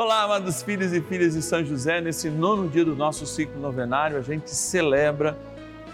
Olá, 0.00 0.22
amados 0.22 0.62
filhos 0.62 0.92
e 0.92 1.00
filhas 1.00 1.34
de 1.34 1.42
São 1.42 1.64
José. 1.64 2.00
Nesse 2.00 2.30
nono 2.30 2.68
dia 2.68 2.84
do 2.84 2.94
nosso 2.94 3.26
ciclo 3.26 3.60
novenário, 3.60 4.16
a 4.16 4.22
gente 4.22 4.48
celebra 4.48 5.36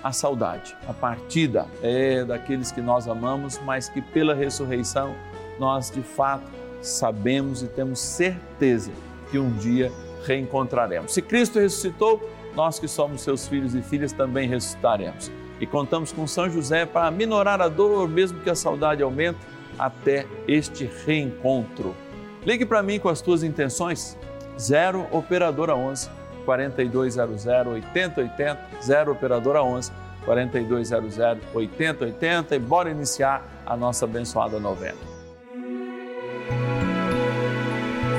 a 0.02 0.12
saudade, 0.12 0.76
a 0.86 0.92
partida 0.92 1.66
é 1.82 2.22
daqueles 2.22 2.70
que 2.70 2.82
nós 2.82 3.08
amamos, 3.08 3.58
mas 3.64 3.88
que 3.88 4.02
pela 4.02 4.34
ressurreição 4.34 5.16
nós 5.58 5.90
de 5.90 6.02
fato 6.02 6.44
sabemos 6.82 7.62
e 7.62 7.66
temos 7.66 7.98
certeza 7.98 8.92
que 9.30 9.38
um 9.38 9.50
dia 9.56 9.90
reencontraremos. 10.26 11.14
Se 11.14 11.22
Cristo 11.22 11.58
ressuscitou, 11.58 12.20
nós 12.54 12.78
que 12.78 12.86
somos 12.86 13.22
seus 13.22 13.48
filhos 13.48 13.74
e 13.74 13.80
filhas 13.80 14.12
também 14.12 14.46
ressuscitaremos. 14.46 15.32
E 15.58 15.66
contamos 15.66 16.12
com 16.12 16.26
São 16.26 16.50
José 16.50 16.84
para 16.84 17.10
minorar 17.10 17.62
a 17.62 17.68
dor, 17.68 18.06
mesmo 18.06 18.38
que 18.40 18.50
a 18.50 18.54
saudade 18.54 19.02
aumente, 19.02 19.38
até 19.78 20.26
este 20.46 20.84
reencontro. 21.06 21.96
Ligue 22.44 22.66
para 22.66 22.82
mim 22.82 22.98
com 22.98 23.08
as 23.08 23.20
tuas 23.20 23.42
intenções. 23.42 24.16
0 24.58 25.08
Operadora 25.10 25.74
11 25.74 26.08
4200 26.44 27.46
8080, 27.46 28.58
0 28.82 29.12
Operadora 29.12 29.62
11 29.62 29.90
4200 30.24 31.18
8080 31.54 32.54
e 32.54 32.58
bora 32.58 32.90
iniciar 32.90 33.62
a 33.66 33.76
nossa 33.76 34.04
abençoada 34.04 34.58
novena. 34.60 34.98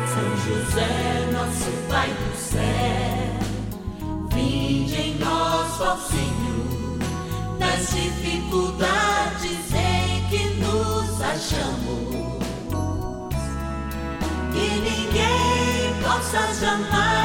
São 0.07 0.37
José, 0.37 1.31
nosso 1.31 1.71
Pai 1.89 2.09
do 2.09 2.35
céu, 2.35 2.61
vinde 4.31 4.95
em 4.95 5.15
nós, 5.19 5.81
ó 5.81 5.97
Senhor, 5.97 6.97
nas 7.59 7.89
dificuldades 7.93 9.73
em 9.73 10.27
que 10.29 10.55
nos 10.55 11.21
achamos 11.21 12.34
que 14.85 14.91
ninguém 14.91 15.93
possa 16.03 16.53
jamais 16.53 16.85
dizer 17.09 17.24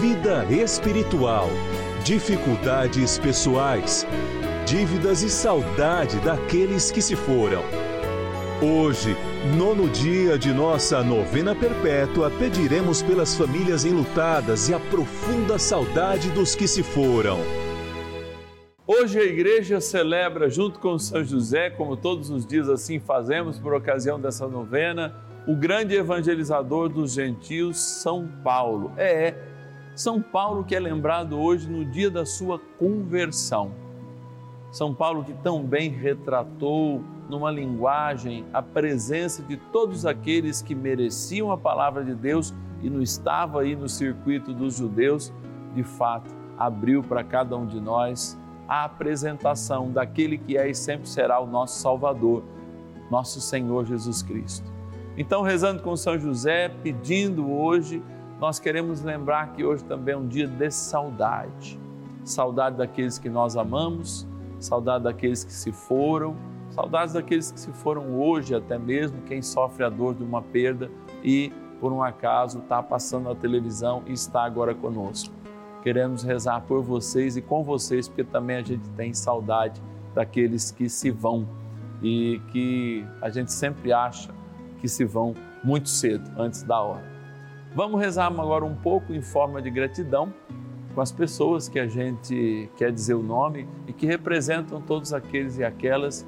vida 0.00 0.44
espiritual, 0.50 1.48
dificuldades 2.02 3.18
pessoais, 3.18 4.06
dívidas 4.66 5.22
e 5.22 5.28
saudade 5.28 6.18
daqueles 6.20 6.90
que 6.90 7.02
se 7.02 7.14
foram. 7.14 7.62
Hoje, 8.62 9.14
nono 9.56 9.88
dia 9.88 10.38
de 10.38 10.52
nossa 10.52 11.02
novena 11.02 11.54
perpétua, 11.54 12.30
pediremos 12.30 13.02
pelas 13.02 13.36
famílias 13.36 13.84
enlutadas 13.84 14.68
e 14.68 14.74
a 14.74 14.80
profunda 14.80 15.58
saudade 15.58 16.30
dos 16.30 16.54
que 16.54 16.66
se 16.66 16.82
foram. 16.82 17.38
Hoje 18.86 19.18
a 19.18 19.24
igreja 19.24 19.80
celebra, 19.80 20.48
junto 20.48 20.78
com 20.78 20.98
São 20.98 21.22
José, 21.22 21.70
como 21.70 21.96
todos 21.96 22.30
os 22.30 22.46
dias 22.46 22.68
assim 22.68 22.98
fazemos 22.98 23.58
por 23.58 23.74
ocasião 23.74 24.20
dessa 24.20 24.46
novena, 24.48 25.14
o 25.46 25.54
grande 25.54 25.94
evangelizador 25.94 26.88
dos 26.88 27.12
gentios, 27.12 27.78
São 27.78 28.28
Paulo. 28.42 28.92
É, 28.96 29.51
São 29.94 30.22
Paulo 30.22 30.64
que 30.64 30.74
é 30.74 30.80
lembrado 30.80 31.38
hoje 31.38 31.68
no 31.68 31.84
dia 31.84 32.10
da 32.10 32.24
sua 32.24 32.58
conversão. 32.78 33.72
São 34.70 34.94
Paulo 34.94 35.22
que 35.22 35.34
tão 35.34 35.62
bem 35.62 35.90
retratou 35.90 37.02
numa 37.28 37.50
linguagem 37.50 38.46
a 38.54 38.62
presença 38.62 39.42
de 39.42 39.58
todos 39.58 40.06
aqueles 40.06 40.62
que 40.62 40.74
mereciam 40.74 41.52
a 41.52 41.58
palavra 41.58 42.02
de 42.02 42.14
Deus 42.14 42.54
e 42.80 42.88
não 42.88 43.02
estava 43.02 43.60
aí 43.60 43.76
no 43.76 43.88
circuito 43.88 44.54
dos 44.54 44.76
judeus, 44.76 45.32
de 45.74 45.84
fato, 45.84 46.34
abriu 46.58 47.02
para 47.02 47.22
cada 47.22 47.54
um 47.54 47.66
de 47.66 47.78
nós 47.78 48.38
a 48.66 48.84
apresentação 48.84 49.90
daquele 49.90 50.38
que 50.38 50.56
é 50.56 50.70
e 50.70 50.74
sempre 50.74 51.06
será 51.06 51.38
o 51.38 51.46
nosso 51.46 51.80
Salvador, 51.80 52.42
nosso 53.10 53.42
Senhor 53.42 53.84
Jesus 53.84 54.22
Cristo. 54.22 54.72
Então, 55.18 55.42
rezando 55.42 55.82
com 55.82 55.94
São 55.94 56.18
José, 56.18 56.70
pedindo 56.82 57.50
hoje, 57.50 58.02
nós 58.42 58.58
queremos 58.58 59.02
lembrar 59.02 59.52
que 59.52 59.64
hoje 59.64 59.84
também 59.84 60.16
é 60.16 60.18
um 60.18 60.26
dia 60.26 60.48
de 60.48 60.68
saudade. 60.68 61.78
Saudade 62.24 62.76
daqueles 62.76 63.16
que 63.16 63.30
nós 63.30 63.56
amamos, 63.56 64.26
saudade 64.58 65.04
daqueles 65.04 65.44
que 65.44 65.52
se 65.52 65.70
foram, 65.70 66.34
saudades 66.70 67.14
daqueles 67.14 67.52
que 67.52 67.60
se 67.60 67.70
foram 67.70 68.20
hoje, 68.20 68.52
até 68.52 68.76
mesmo 68.76 69.22
quem 69.22 69.40
sofre 69.40 69.84
a 69.84 69.88
dor 69.88 70.16
de 70.16 70.24
uma 70.24 70.42
perda 70.42 70.90
e, 71.22 71.52
por 71.80 71.92
um 71.92 72.02
acaso, 72.02 72.58
está 72.58 72.82
passando 72.82 73.28
na 73.28 73.34
televisão 73.36 74.02
e 74.08 74.12
está 74.12 74.42
agora 74.42 74.74
conosco. 74.74 75.32
Queremos 75.80 76.24
rezar 76.24 76.62
por 76.62 76.82
vocês 76.82 77.36
e 77.36 77.40
com 77.40 77.62
vocês, 77.62 78.08
porque 78.08 78.24
também 78.24 78.56
a 78.56 78.62
gente 78.62 78.88
tem 78.96 79.14
saudade 79.14 79.80
daqueles 80.16 80.72
que 80.72 80.88
se 80.88 81.12
vão 81.12 81.46
e 82.02 82.42
que 82.50 83.06
a 83.20 83.30
gente 83.30 83.52
sempre 83.52 83.92
acha 83.92 84.34
que 84.80 84.88
se 84.88 85.04
vão 85.04 85.32
muito 85.62 85.88
cedo, 85.88 86.28
antes 86.36 86.64
da 86.64 86.80
hora. 86.80 87.21
Vamos 87.74 87.98
rezar 87.98 88.26
agora 88.26 88.66
um 88.66 88.74
pouco 88.74 89.14
em 89.14 89.22
forma 89.22 89.62
de 89.62 89.70
gratidão 89.70 90.32
com 90.94 91.00
as 91.00 91.10
pessoas 91.10 91.70
que 91.70 91.78
a 91.78 91.86
gente 91.86 92.68
quer 92.76 92.92
dizer 92.92 93.14
o 93.14 93.22
nome 93.22 93.66
e 93.86 93.94
que 93.94 94.04
representam 94.04 94.78
todos 94.78 95.14
aqueles 95.14 95.56
e 95.56 95.64
aquelas 95.64 96.26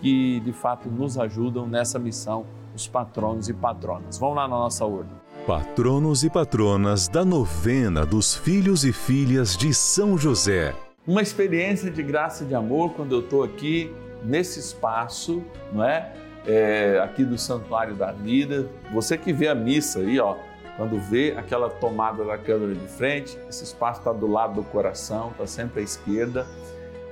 que 0.00 0.40
de 0.40 0.52
fato 0.52 0.88
nos 0.88 1.18
ajudam 1.18 1.66
nessa 1.66 1.98
missão, 1.98 2.46
os 2.74 2.88
patronos 2.88 3.46
e 3.50 3.52
patronas. 3.52 4.16
Vamos 4.16 4.36
lá 4.36 4.48
na 4.48 4.56
nossa 4.56 4.86
urna. 4.86 5.10
Patronos 5.46 6.24
e 6.24 6.30
patronas 6.30 7.08
da 7.08 7.26
novena 7.26 8.06
dos 8.06 8.34
filhos 8.34 8.82
e 8.82 8.92
filhas 8.92 9.54
de 9.54 9.74
São 9.74 10.16
José. 10.16 10.74
Uma 11.06 11.20
experiência 11.20 11.90
de 11.90 12.02
graça 12.02 12.42
e 12.42 12.46
de 12.46 12.54
amor 12.54 12.94
quando 12.94 13.12
eu 13.14 13.20
estou 13.20 13.44
aqui 13.44 13.94
nesse 14.24 14.58
espaço, 14.58 15.42
não 15.70 15.84
é? 15.84 16.10
É, 16.46 17.00
aqui 17.04 17.22
do 17.22 17.36
Santuário 17.36 17.94
da 17.94 18.12
Vida. 18.12 18.66
Você 18.94 19.18
que 19.18 19.32
vê 19.32 19.48
a 19.48 19.54
missa 19.54 20.00
aí, 20.00 20.18
ó, 20.18 20.36
quando 20.76 20.98
vê 21.00 21.34
aquela 21.36 21.70
tomada 21.70 22.24
da 22.24 22.36
câmera 22.36 22.74
de 22.74 22.86
frente, 22.86 23.38
esse 23.48 23.64
espaço 23.64 24.00
está 24.00 24.12
do 24.12 24.26
lado 24.26 24.54
do 24.54 24.64
coração, 24.64 25.30
está 25.30 25.46
sempre 25.46 25.80
à 25.80 25.82
esquerda. 25.82 26.46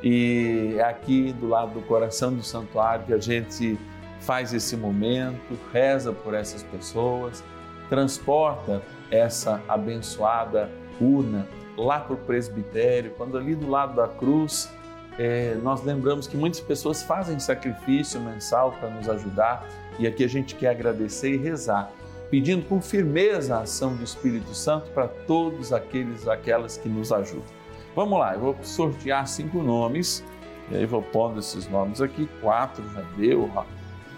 E 0.02 0.74
é 0.76 0.82
aqui 0.82 1.32
do 1.32 1.48
lado 1.48 1.72
do 1.72 1.80
coração 1.80 2.34
do 2.34 2.42
santuário 2.42 3.06
que 3.06 3.12
a 3.14 3.18
gente 3.18 3.78
faz 4.20 4.52
esse 4.52 4.76
momento, 4.76 5.58
reza 5.72 6.12
por 6.12 6.34
essas 6.34 6.62
pessoas, 6.62 7.42
transporta 7.88 8.82
essa 9.10 9.62
abençoada 9.66 10.70
urna 11.00 11.46
lá 11.76 12.00
para 12.00 12.14
o 12.14 12.16
presbitério, 12.16 13.12
quando 13.16 13.36
ali 13.36 13.54
do 13.54 13.68
lado 13.68 13.94
da 13.94 14.06
cruz 14.06 14.70
é, 15.18 15.56
nós 15.62 15.82
lembramos 15.82 16.26
que 16.26 16.36
muitas 16.36 16.60
pessoas 16.60 17.02
fazem 17.02 17.38
sacrifício 17.38 18.20
mensal 18.20 18.72
para 18.72 18.90
nos 18.90 19.08
ajudar 19.08 19.66
e 19.98 20.06
aqui 20.06 20.24
a 20.24 20.28
gente 20.28 20.54
quer 20.54 20.68
agradecer 20.68 21.34
e 21.34 21.36
rezar, 21.36 21.90
pedindo 22.34 22.66
com 22.66 22.80
firmeza 22.80 23.54
a 23.54 23.60
ação 23.60 23.94
do 23.94 24.02
Espírito 24.02 24.52
Santo 24.56 24.90
para 24.90 25.06
todos 25.06 25.72
aqueles 25.72 26.26
aquelas 26.26 26.76
que 26.76 26.88
nos 26.88 27.12
ajudam. 27.12 27.44
Vamos 27.94 28.18
lá, 28.18 28.34
eu 28.34 28.40
vou 28.40 28.56
sortear 28.60 29.24
cinco 29.28 29.62
nomes 29.62 30.24
e 30.68 30.74
aí 30.74 30.84
vou 30.84 31.00
pondo 31.00 31.38
esses 31.38 31.68
nomes 31.68 32.00
aqui, 32.00 32.28
quatro 32.40 32.82
já 32.92 33.02
deu, 33.16 33.48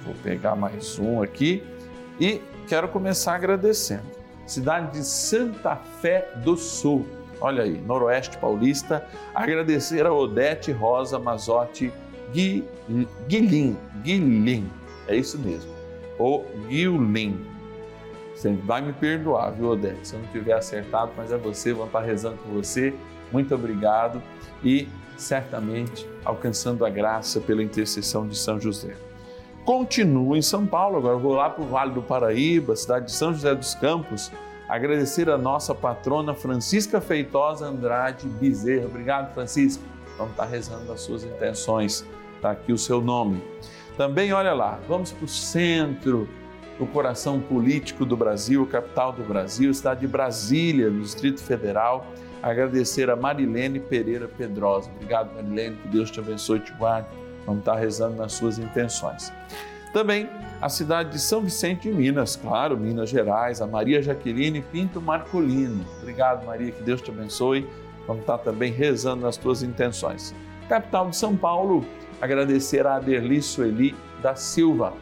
vou 0.03 0.15
pegar 0.23 0.57
mais 0.57 0.99
um 0.99 1.21
aqui 1.21 1.63
e 2.19 2.41
quero 2.67 2.89
começar 2.89 3.35
agradecendo. 3.35 4.05
Cidade 4.47 4.93
de 4.93 5.05
Santa 5.05 5.77
Fé 5.77 6.31
do 6.37 6.57
Sul 6.57 7.05
olha 7.39 7.65
aí, 7.65 7.79
Noroeste 7.83 8.39
Paulista, 8.39 9.07
agradecer 9.35 10.07
a 10.07 10.15
Odete 10.15 10.73
Rosa 10.73 11.19
Mazotti 11.19 11.93
Gui, 12.33 12.65
Guilin, 13.29 13.77
Guilin, 14.03 14.71
é 15.07 15.17
isso 15.17 15.39
mesmo, 15.39 15.71
o 16.19 16.47
Guilin. 16.67 17.56
Você 18.37 18.53
vai 18.53 18.83
me 18.83 18.93
perdoar, 18.93 19.51
viu, 19.51 19.71
Odete? 19.71 20.09
Se 20.09 20.15
eu 20.15 20.21
não 20.21 20.29
tiver 20.29 20.53
acertado, 20.53 21.11
mas 21.17 21.33
é 21.33 21.39
você, 21.39 21.73
vamos 21.73 21.87
estar 21.87 22.01
rezando 22.01 22.37
por 22.37 22.53
você. 22.53 22.95
Muito 23.33 23.55
obrigado 23.55 24.23
e 24.63 24.87
certamente 25.17 26.07
alcançando 26.23 26.85
a 26.85 26.91
graça 26.91 27.41
pela 27.41 27.63
intercessão 27.63 28.29
de 28.29 28.37
São 28.37 28.61
José. 28.61 28.95
Continuo 29.65 30.37
em 30.37 30.43
São 30.43 30.67
Paulo, 30.67 30.99
agora 30.99 31.17
vou 31.17 31.33
lá 31.33 31.49
para 31.49 31.65
o 31.65 31.67
Vale 31.67 31.93
do 31.93 32.03
Paraíba, 32.03 32.77
cidade 32.77 33.07
de 33.07 33.13
São 33.13 33.33
José 33.33 33.55
dos 33.55 33.75
Campos, 33.75 34.31
agradecer 34.69 35.31
a 35.31 35.39
nossa 35.39 35.75
patrona 35.75 36.35
Francisca 36.35 37.01
Feitosa 37.01 37.67
Andrade 37.67 38.29
Bezerra. 38.29 38.87
Obrigado, 38.87 39.33
Francisca. 39.33 39.83
Vamos 40.19 40.33
estar 40.33 40.45
rezando 40.45 40.93
as 40.93 41.01
suas 41.01 41.25
intenções. 41.25 42.07
Está 42.37 42.51
aqui 42.51 42.73
o 42.73 42.79
seu 42.79 43.01
nome. 43.01 43.43
Também, 43.97 44.33
olha 44.33 44.53
lá, 44.53 44.79
vamos 44.87 45.11
para 45.11 45.25
o 45.25 45.29
centro 45.29 46.29
no 46.79 46.87
coração 46.87 47.41
político 47.41 48.05
do 48.05 48.17
Brasil, 48.17 48.67
capital 48.67 49.13
do 49.13 49.23
Brasil, 49.23 49.73
cidade 49.73 50.01
de 50.01 50.07
Brasília, 50.07 50.91
no 50.91 51.01
Distrito 51.01 51.43
Federal. 51.43 52.07
Agradecer 52.43 53.11
a 53.11 53.17
Marilene 53.17 53.81
Pereira 53.81 54.29
Pedrosa. 54.29 54.91
Obrigado, 54.95 55.35
Marilene, 55.35 55.77
que 55.77 55.89
Deus 55.89 56.11
te 56.11 56.21
abençoe 56.21 56.59
e 56.59 56.61
te 56.61 56.73
guarde. 56.73 57.09
Vamos 57.47 57.61
estar 57.61 57.77
rezando 57.77 58.17
nas 58.17 58.33
suas 58.33 58.59
intenções. 58.59 59.33
Também 59.93 60.29
a 60.61 60.69
cidade 60.69 61.11
de 61.11 61.19
São 61.19 61.41
Vicente 61.41 61.89
de 61.89 61.95
Minas, 61.95 62.37
claro, 62.37 62.77
Minas 62.77 63.09
Gerais, 63.09 63.63
a 63.63 63.67
Maria 63.67 64.03
Jaqueline 64.03 64.61
Pinto 64.61 65.01
Marcolino. 65.01 65.85
Obrigado, 66.03 66.45
Maria, 66.45 66.73
que 66.73 66.83
Deus 66.83 67.01
te 67.01 67.11
abençoe. 67.11 67.67
Vamos 68.07 68.23
estar 68.23 68.39
também 68.39 68.71
rezando 68.71 69.23
nas 69.23 69.37
tuas 69.37 69.63
intenções. 69.63 70.35
Capital 70.69 71.09
de 71.09 71.17
São 71.17 71.37
Paulo, 71.37 71.85
agradecer 72.21 72.87
a 72.87 72.97
Aderli 72.97 73.41
Sueli 73.41 73.95
da 74.21 74.35
Silva 74.35 74.93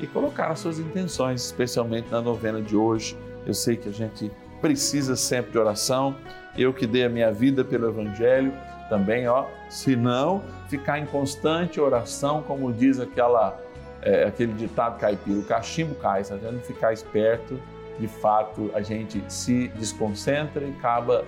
e 0.00 0.06
colocar 0.06 0.50
as 0.50 0.58
suas 0.58 0.78
intenções, 0.78 1.44
especialmente 1.44 2.10
na 2.10 2.20
novena 2.20 2.60
de 2.60 2.76
hoje. 2.76 3.16
Eu 3.46 3.54
sei 3.54 3.76
que 3.76 3.88
a 3.88 3.92
gente 3.92 4.30
precisa 4.60 5.16
sempre 5.16 5.52
de 5.52 5.58
oração. 5.58 6.16
Eu 6.56 6.72
que 6.72 6.86
dei 6.86 7.04
a 7.04 7.08
minha 7.08 7.30
vida 7.30 7.64
pelo 7.64 7.88
Evangelho, 7.88 8.52
também, 8.88 9.28
ó, 9.28 9.46
se 9.68 9.94
não 9.94 10.42
ficar 10.68 10.98
em 10.98 11.06
constante 11.06 11.80
oração, 11.80 12.42
como 12.42 12.72
diz 12.72 12.98
aquela, 12.98 13.56
é, 14.02 14.24
aquele 14.24 14.52
ditado 14.52 14.98
caipira, 14.98 15.38
o 15.38 15.44
cachimbo 15.44 15.94
cai, 15.94 16.24
se 16.24 16.32
a 16.32 16.36
gente 16.36 16.66
ficar 16.66 16.92
esperto, 16.92 17.58
de 18.00 18.08
fato 18.08 18.70
a 18.74 18.82
gente 18.82 19.22
se 19.28 19.68
desconcentra 19.68 20.64
e 20.64 20.70
acaba 20.70 21.24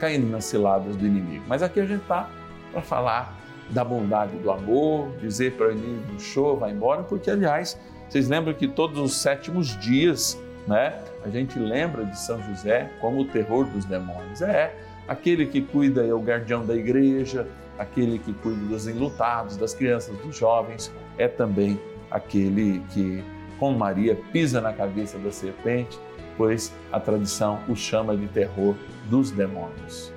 caindo 0.00 0.28
nas 0.28 0.44
ciladas 0.46 0.96
do 0.96 1.06
inimigo. 1.06 1.44
Mas 1.46 1.62
aqui 1.62 1.78
a 1.78 1.86
gente 1.86 2.02
está 2.02 2.28
para 2.72 2.82
falar 2.82 3.38
da 3.70 3.84
bondade 3.84 4.36
do 4.38 4.50
amor, 4.50 5.08
dizer 5.20 5.52
para 5.52 5.68
o 5.68 5.72
inimigo 5.72 6.18
show, 6.18 6.56
vai 6.56 6.72
embora, 6.72 7.04
porque 7.04 7.30
aliás 7.30 7.78
vocês 8.14 8.28
lembram 8.28 8.54
que 8.54 8.68
todos 8.68 8.96
os 9.00 9.16
sétimos 9.16 9.76
dias, 9.80 10.40
né, 10.68 11.02
a 11.24 11.28
gente 11.28 11.58
lembra 11.58 12.04
de 12.04 12.16
São 12.16 12.40
José 12.44 12.88
como 13.00 13.22
o 13.22 13.24
terror 13.24 13.64
dos 13.64 13.84
demônios. 13.84 14.40
É 14.40 14.72
aquele 15.08 15.44
que 15.46 15.60
cuida, 15.60 16.06
é 16.06 16.14
o 16.14 16.20
guardião 16.20 16.64
da 16.64 16.76
igreja, 16.76 17.44
aquele 17.76 18.20
que 18.20 18.32
cuida 18.32 18.66
dos 18.66 18.86
enlutados, 18.86 19.56
das 19.56 19.74
crianças, 19.74 20.16
dos 20.18 20.36
jovens, 20.36 20.94
é 21.18 21.26
também 21.26 21.76
aquele 22.08 22.84
que, 22.92 23.20
com 23.58 23.72
Maria, 23.72 24.16
pisa 24.30 24.60
na 24.60 24.72
cabeça 24.72 25.18
da 25.18 25.32
serpente, 25.32 25.98
pois 26.36 26.72
a 26.92 27.00
tradição 27.00 27.62
o 27.68 27.74
chama 27.74 28.16
de 28.16 28.28
terror 28.28 28.76
dos 29.10 29.32
demônios. 29.32 30.12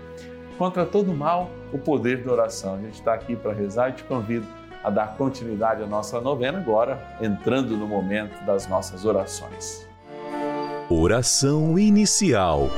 Contra 0.56 0.86
todo 0.86 1.12
mal, 1.16 1.50
o 1.74 1.80
poder 1.80 2.24
da 2.24 2.32
oração. 2.32 2.76
A 2.76 2.78
gente 2.78 2.94
está 2.94 3.16
aqui 3.16 3.36
para 3.36 3.54
rezar 3.54 3.90
e 3.90 3.94
te 3.94 4.04
convido 4.04 4.46
a 4.88 4.90
dar 4.90 5.18
continuidade 5.18 5.84
à 5.84 5.86
nossa 5.86 6.22
novena, 6.22 6.60
agora 6.60 7.18
entrando 7.20 7.76
no 7.76 7.86
momento 7.86 8.42
das 8.46 8.68
nossas 8.68 9.04
orações. 9.04 9.86
Oração 10.90 11.78
inicial. 11.78 12.70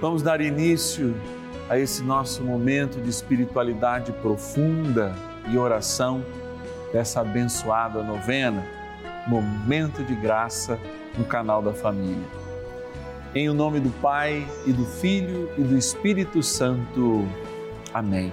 Vamos 0.00 0.22
dar 0.22 0.40
início 0.40 1.16
a 1.68 1.76
esse 1.76 2.04
nosso 2.04 2.44
momento 2.44 3.00
de 3.00 3.10
espiritualidade 3.10 4.12
profunda 4.12 5.12
e 5.48 5.58
oração 5.58 6.24
dessa 6.92 7.22
abençoada 7.22 8.00
novena, 8.00 8.64
momento 9.26 10.04
de 10.04 10.14
graça 10.14 10.78
no 11.18 11.24
canal 11.24 11.60
da 11.60 11.72
família. 11.72 12.28
Em 13.34 13.48
o 13.48 13.54
nome 13.54 13.80
do 13.80 13.90
Pai 14.00 14.46
e 14.64 14.72
do 14.72 14.84
Filho 14.84 15.50
e 15.58 15.62
do 15.62 15.76
Espírito 15.76 16.40
Santo. 16.40 17.26
Amém. 17.92 18.32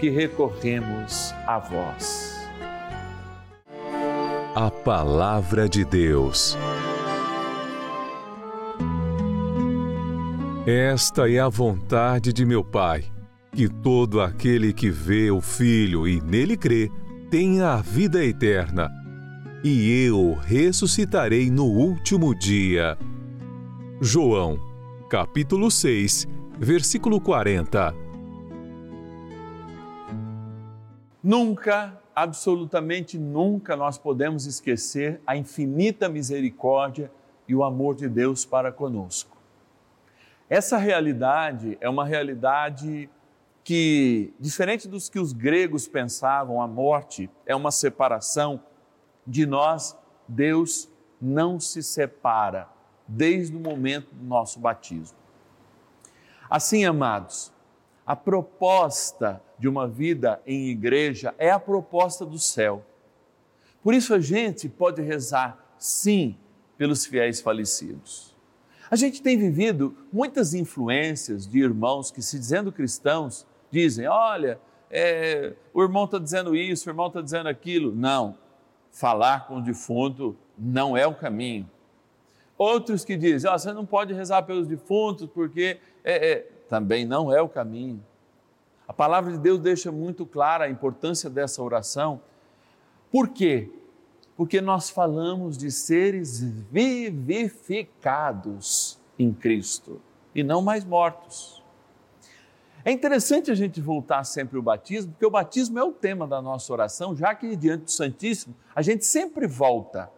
que 0.00 0.08
recorremos 0.08 1.34
a 1.46 1.58
vós. 1.58 2.34
A 4.54 4.70
Palavra 4.70 5.68
de 5.68 5.84
Deus. 5.84 6.56
Esta 10.66 11.30
é 11.30 11.38
a 11.38 11.50
vontade 11.50 12.32
de 12.32 12.46
meu 12.46 12.64
Pai, 12.64 13.04
que 13.52 13.68
todo 13.68 14.22
aquele 14.22 14.72
que 14.72 14.90
vê 14.90 15.30
o 15.30 15.42
Filho 15.42 16.08
e 16.08 16.18
nele 16.18 16.56
crê 16.56 16.90
tenha 17.30 17.74
a 17.74 17.82
vida 17.82 18.24
eterna, 18.24 18.90
e 19.62 20.06
eu 20.06 20.34
ressuscitarei 20.46 21.50
no 21.50 21.66
último 21.66 22.34
dia. 22.34 22.96
João, 24.00 24.58
capítulo 25.10 25.70
6, 25.70 26.26
versículo 26.58 27.20
40. 27.20 28.09
Nunca, 31.22 32.00
absolutamente 32.14 33.18
nunca, 33.18 33.76
nós 33.76 33.98
podemos 33.98 34.46
esquecer 34.46 35.20
a 35.26 35.36
infinita 35.36 36.08
misericórdia 36.08 37.10
e 37.46 37.54
o 37.54 37.62
amor 37.62 37.94
de 37.94 38.08
Deus 38.08 38.44
para 38.44 38.72
conosco. 38.72 39.36
Essa 40.48 40.78
realidade 40.78 41.76
é 41.80 41.88
uma 41.88 42.04
realidade 42.04 43.10
que, 43.62 44.32
diferente 44.40 44.88
dos 44.88 45.08
que 45.08 45.18
os 45.18 45.32
gregos 45.32 45.86
pensavam, 45.86 46.62
a 46.62 46.66
morte 46.66 47.30
é 47.44 47.54
uma 47.54 47.70
separação, 47.70 48.62
de 49.26 49.46
nós, 49.46 49.96
Deus 50.26 50.88
não 51.20 51.60
se 51.60 51.82
separa 51.82 52.66
desde 53.06 53.56
o 53.56 53.60
momento 53.60 54.14
do 54.14 54.24
nosso 54.24 54.58
batismo. 54.58 55.18
Assim, 56.48 56.84
amados, 56.84 57.52
a 58.06 58.16
proposta 58.16 59.40
de 59.60 59.68
uma 59.68 59.86
vida 59.86 60.40
em 60.46 60.68
igreja 60.68 61.34
é 61.38 61.50
a 61.50 61.60
proposta 61.60 62.24
do 62.24 62.38
céu. 62.38 62.82
Por 63.82 63.92
isso 63.92 64.14
a 64.14 64.18
gente 64.18 64.68
pode 64.68 65.02
rezar, 65.02 65.74
sim, 65.78 66.36
pelos 66.78 67.04
fiéis 67.04 67.42
falecidos. 67.42 68.34
A 68.90 68.96
gente 68.96 69.22
tem 69.22 69.36
vivido 69.38 69.94
muitas 70.12 70.54
influências 70.54 71.46
de 71.46 71.58
irmãos 71.58 72.10
que, 72.10 72.22
se 72.22 72.38
dizendo 72.38 72.72
cristãos, 72.72 73.46
dizem: 73.70 74.08
olha, 74.08 74.58
é, 74.90 75.52
o 75.72 75.82
irmão 75.82 76.06
está 76.06 76.18
dizendo 76.18 76.56
isso, 76.56 76.88
o 76.88 76.90
irmão 76.90 77.06
está 77.08 77.20
dizendo 77.20 77.48
aquilo. 77.48 77.94
Não, 77.94 78.36
falar 78.90 79.46
com 79.46 79.58
o 79.58 79.62
defunto 79.62 80.36
não 80.58 80.96
é 80.96 81.06
o 81.06 81.14
caminho. 81.14 81.70
Outros 82.56 83.04
que 83.04 83.16
dizem: 83.16 83.50
oh, 83.50 83.58
você 83.58 83.72
não 83.72 83.86
pode 83.86 84.12
rezar 84.14 84.42
pelos 84.42 84.66
defuntos 84.66 85.28
porque 85.32 85.78
é, 86.02 86.32
é, 86.32 86.38
também 86.68 87.04
não 87.04 87.32
é 87.32 87.40
o 87.40 87.48
caminho. 87.48 88.02
A 88.90 88.92
palavra 88.92 89.30
de 89.30 89.38
Deus 89.38 89.60
deixa 89.60 89.92
muito 89.92 90.26
clara 90.26 90.64
a 90.64 90.68
importância 90.68 91.30
dessa 91.30 91.62
oração. 91.62 92.20
Por 93.08 93.28
quê? 93.28 93.70
Porque 94.36 94.60
nós 94.60 94.90
falamos 94.90 95.56
de 95.56 95.70
seres 95.70 96.42
vivificados 96.42 98.98
em 99.16 99.32
Cristo 99.32 100.00
e 100.34 100.42
não 100.42 100.60
mais 100.60 100.84
mortos. 100.84 101.62
É 102.84 102.90
interessante 102.90 103.48
a 103.48 103.54
gente 103.54 103.80
voltar 103.80 104.24
sempre 104.24 104.56
ao 104.56 104.62
batismo, 104.62 105.12
porque 105.12 105.24
o 105.24 105.30
batismo 105.30 105.78
é 105.78 105.84
o 105.84 105.92
tema 105.92 106.26
da 106.26 106.42
nossa 106.42 106.72
oração, 106.72 107.14
já 107.14 107.32
que 107.32 107.54
diante 107.54 107.84
do 107.84 107.92
Santíssimo 107.92 108.56
a 108.74 108.82
gente 108.82 109.06
sempre 109.06 109.46
volta, 109.46 110.10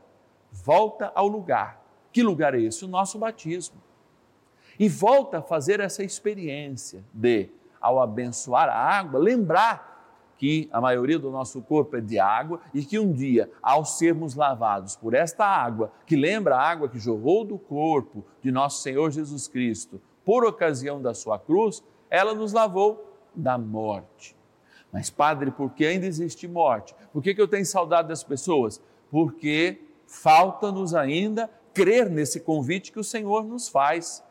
volta 0.51 1.13
ao 1.15 1.29
lugar. 1.29 1.85
Que 2.11 2.23
lugar 2.23 2.55
é 2.55 2.63
esse? 2.63 2.87
O 2.87 2.89
nosso 2.89 3.19
batismo. 3.19 3.77
E 4.79 4.89
volta 4.89 5.41
a 5.41 5.43
fazer 5.43 5.79
essa 5.79 6.03
experiência 6.03 7.05
de 7.13 7.51
ao 7.83 8.01
abençoar 8.01 8.69
a 8.69 8.75
água, 8.75 9.19
lembrar 9.19 9.93
que 10.39 10.69
a 10.73 10.81
maioria 10.81 11.19
do 11.19 11.31
nosso 11.31 11.61
corpo 11.63 11.97
é 11.97 12.01
de 12.01 12.19
água 12.19 12.61
e 12.73 12.85
que 12.85 12.99
um 12.99 13.13
dia, 13.13 13.51
ao 13.63 13.85
sermos 13.85 14.35
lavados 14.35 14.97
por 14.97 15.15
esta 15.15 15.45
água, 15.45 15.93
que 16.07 16.17
lembra 16.17 16.57
a 16.57 16.63
água 16.63 16.89
que 16.89 16.99
jorrou 16.99 17.45
do 17.45 17.59
corpo 17.59 18.25
de 18.41 18.51
nosso 18.51 18.83
Senhor 18.83 19.11
Jesus 19.11 19.47
Cristo, 19.47 20.01
por 20.25 20.45
ocasião 20.45 21.01
da 21.01 21.15
sua 21.15 21.39
cruz, 21.39 21.85
ela 22.11 22.35
nos 22.35 22.53
lavou 22.53 23.17
da 23.35 23.57
morte. 23.57 24.37
Mas, 24.93 25.09
Padre, 25.09 25.51
por 25.51 25.71
que 25.71 25.87
ainda 25.87 26.07
existe 26.07 26.47
morte? 26.47 26.95
Por 27.13 27.23
que, 27.23 27.35
que 27.35 27.41
eu 27.41 27.49
tenho 27.49 27.65
saudade 27.65 28.09
das 28.09 28.23
pessoas? 28.23 28.81
Porque 29.11 29.81
falta-nos 30.07 30.95
ainda 30.95 31.49
crer 31.73 32.11
nesse 32.11 32.41
convite 32.41 32.93
que 32.93 33.01
o 33.01 33.05
Senhor 33.05 33.45
nos 33.45 33.69
faz 33.69 34.23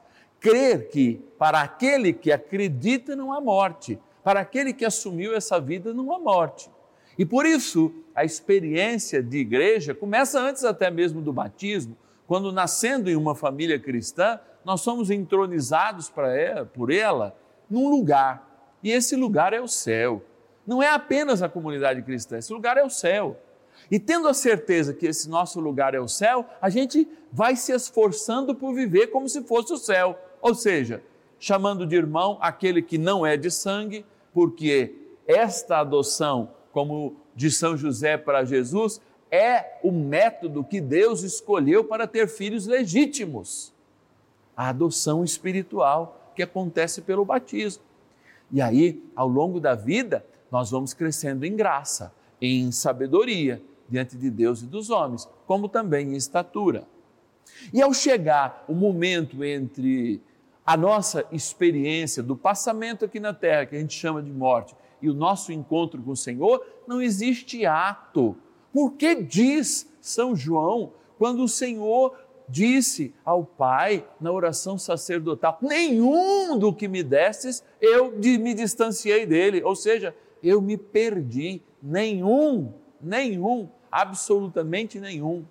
crer 0.41 0.89
que 0.89 1.23
para 1.37 1.61
aquele 1.61 2.11
que 2.11 2.31
acredita 2.31 3.15
não 3.15 3.31
há 3.31 3.39
morte, 3.39 3.97
para 4.23 4.41
aquele 4.41 4.73
que 4.73 4.83
assumiu 4.83 5.35
essa 5.35 5.61
vida 5.61 5.93
não 5.93 6.11
há 6.13 6.19
morte. 6.19 6.69
E 7.17 7.25
por 7.25 7.45
isso 7.45 7.93
a 8.15 8.25
experiência 8.25 9.21
de 9.21 9.37
igreja 9.37 9.93
começa 9.93 10.41
antes 10.41 10.65
até 10.65 10.89
mesmo 10.89 11.21
do 11.21 11.31
batismo, 11.31 11.95
quando 12.25 12.51
nascendo 12.51 13.09
em 13.09 13.15
uma 13.15 13.35
família 13.35 13.79
cristã, 13.79 14.39
nós 14.65 14.81
somos 14.81 15.11
entronizados 15.11 16.11
ela, 16.17 16.65
por 16.65 16.91
ela 16.91 17.35
num 17.69 17.89
lugar. 17.89 18.75
E 18.81 18.91
esse 18.91 19.15
lugar 19.15 19.53
é 19.53 19.61
o 19.61 19.67
céu. 19.67 20.23
Não 20.65 20.81
é 20.81 20.89
apenas 20.89 21.43
a 21.43 21.49
comunidade 21.49 22.01
cristã, 22.01 22.37
esse 22.37 22.51
lugar 22.51 22.77
é 22.77 22.83
o 22.83 22.89
céu. 22.89 23.37
E 23.89 23.99
tendo 23.99 24.27
a 24.27 24.33
certeza 24.33 24.93
que 24.93 25.07
esse 25.07 25.29
nosso 25.29 25.59
lugar 25.59 25.93
é 25.93 25.99
o 25.99 26.07
céu, 26.07 26.45
a 26.61 26.69
gente 26.69 27.07
vai 27.31 27.55
se 27.55 27.71
esforçando 27.73 28.55
por 28.55 28.73
viver 28.73 29.07
como 29.07 29.27
se 29.27 29.43
fosse 29.43 29.73
o 29.73 29.77
céu 29.77 30.17
ou 30.41 30.55
seja, 30.55 31.03
chamando 31.39 31.85
de 31.85 31.95
irmão 31.95 32.37
aquele 32.41 32.81
que 32.81 32.97
não 32.97 33.25
é 33.25 33.35
de 33.37 33.49
sangue, 33.49 34.05
porque 34.33 34.95
esta 35.27 35.79
adoção, 35.79 36.51
como 36.71 37.15
de 37.35 37.49
São 37.51 37.77
José 37.77 38.17
para 38.17 38.45
Jesus, 38.45 39.01
é 39.29 39.79
o 39.81 39.91
método 39.91 40.63
que 40.63 40.81
Deus 40.81 41.23
escolheu 41.23 41.83
para 41.83 42.05
ter 42.05 42.27
filhos 42.27 42.67
legítimos. 42.67 43.73
A 44.55 44.69
adoção 44.69 45.23
espiritual 45.23 46.31
que 46.35 46.43
acontece 46.43 47.01
pelo 47.01 47.23
batismo. 47.23 47.83
E 48.51 48.61
aí, 48.61 49.01
ao 49.15 49.27
longo 49.27 49.59
da 49.59 49.73
vida, 49.73 50.25
nós 50.51 50.69
vamos 50.69 50.93
crescendo 50.93 51.45
em 51.45 51.55
graça, 51.55 52.13
em 52.41 52.71
sabedoria 52.71 53.61
diante 53.87 54.17
de 54.17 54.29
Deus 54.29 54.61
e 54.61 54.65
dos 54.65 54.89
homens, 54.89 55.27
como 55.47 55.69
também 55.69 56.09
em 56.09 56.15
estatura. 56.15 56.83
E 57.73 57.81
ao 57.81 57.93
chegar 57.93 58.63
o 58.67 58.73
momento 58.73 59.43
entre 59.43 60.21
a 60.65 60.77
nossa 60.77 61.25
experiência 61.31 62.21
do 62.21 62.35
passamento 62.35 63.05
aqui 63.05 63.19
na 63.19 63.33
terra, 63.33 63.65
que 63.65 63.75
a 63.75 63.79
gente 63.79 63.97
chama 63.97 64.21
de 64.21 64.31
morte, 64.31 64.75
e 65.01 65.09
o 65.09 65.13
nosso 65.13 65.51
encontro 65.51 66.01
com 66.01 66.11
o 66.11 66.17
Senhor, 66.17 66.63
não 66.87 67.01
existe 67.01 67.65
ato. 67.65 68.35
Por 68.71 68.93
que 68.93 69.15
diz 69.15 69.91
São 69.99 70.35
João, 70.35 70.93
quando 71.17 71.43
o 71.43 71.47
Senhor 71.47 72.15
disse 72.47 73.13
ao 73.23 73.43
Pai 73.43 74.05
na 74.19 74.31
oração 74.31 74.77
sacerdotal: 74.77 75.57
Nenhum 75.61 76.57
do 76.57 76.73
que 76.73 76.87
me 76.87 77.01
destes 77.01 77.63
eu 77.79 78.11
me 78.11 78.53
distanciei 78.53 79.25
dele, 79.25 79.63
ou 79.63 79.75
seja, 79.75 80.15
eu 80.43 80.61
me 80.61 80.77
perdi, 80.77 81.61
nenhum, 81.81 82.73
nenhum, 83.01 83.69
absolutamente 83.91 84.99
nenhum. 84.99 85.45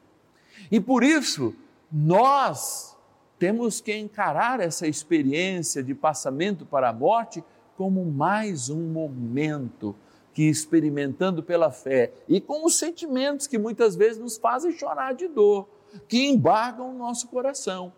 E 0.70 0.80
por 0.80 1.02
isso, 1.02 1.54
nós 1.90 2.96
temos 3.40 3.80
que 3.80 3.96
encarar 3.96 4.60
essa 4.60 4.86
experiência 4.86 5.82
de 5.82 5.94
passamento 5.94 6.66
para 6.66 6.90
a 6.90 6.92
morte 6.92 7.42
como 7.74 8.04
mais 8.04 8.68
um 8.68 8.92
momento 8.92 9.96
que, 10.34 10.42
experimentando 10.42 11.42
pela 11.42 11.70
fé 11.70 12.12
e 12.28 12.38
com 12.38 12.66
os 12.66 12.76
sentimentos 12.76 13.46
que 13.46 13.56
muitas 13.56 13.96
vezes 13.96 14.18
nos 14.18 14.36
fazem 14.36 14.72
chorar 14.72 15.14
de 15.14 15.26
dor, 15.26 15.66
que 16.06 16.28
embargam 16.28 16.90
o 16.90 16.98
nosso 16.98 17.28
coração, 17.28 17.94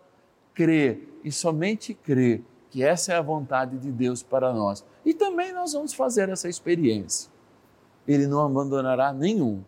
crer 0.53 1.19
e 1.25 1.31
somente 1.31 1.93
crer 1.93 2.41
que 2.69 2.81
essa 2.81 3.11
é 3.11 3.17
a 3.17 3.21
vontade 3.21 3.77
de 3.77 3.91
Deus 3.91 4.23
para 4.23 4.53
nós. 4.53 4.85
E 5.05 5.13
também 5.13 5.51
nós 5.51 5.73
vamos 5.73 5.93
fazer 5.93 6.29
essa 6.29 6.47
experiência. 6.47 7.29
Ele 8.07 8.27
não 8.27 8.45
abandonará 8.45 9.11
nenhum, 9.11 9.61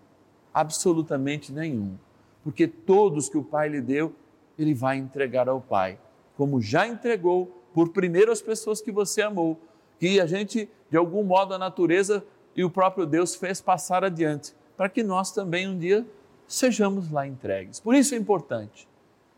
absolutamente 0.54 1.52
nenhum, 1.52 1.98
porque 2.46 2.66
todos 2.66 3.28
que 3.28 3.38
o 3.38 3.44
Pai 3.44 3.68
lhe 3.68 3.82
deu, 3.82 4.16
ele 4.58 4.74
vai 4.74 4.98
entregar 4.98 5.48
ao 5.50 5.62
Pai, 5.62 6.00
como 6.36 6.62
já 6.62 6.88
entregou 6.88 7.64
por 7.74 7.90
primeiro 7.90 8.32
as 8.32 8.42
pessoas 8.42 8.82
que 8.82 8.92
você 8.92 9.22
amou, 9.22 9.60
que 10.00 10.20
a 10.20 10.26
gente, 10.26 10.70
de 10.90 10.98
algum 10.98 11.24
modo, 11.24 11.54
a 11.54 11.58
natureza 11.58 12.24
e 12.56 12.64
o 12.64 12.70
próprio 12.70 13.06
Deus 13.06 13.36
fez 13.36 13.62
passar 13.62 14.04
adiante, 14.04 14.54
para 14.78 14.90
que 14.90 15.04
nós 15.04 15.32
também 15.32 15.68
um 15.68 15.78
dia 15.78 16.06
sejamos 16.48 17.12
lá 17.12 17.28
entregues. 17.28 17.80
Por 17.80 17.96
isso 17.96 18.16
é 18.16 18.18
importante 18.18 18.88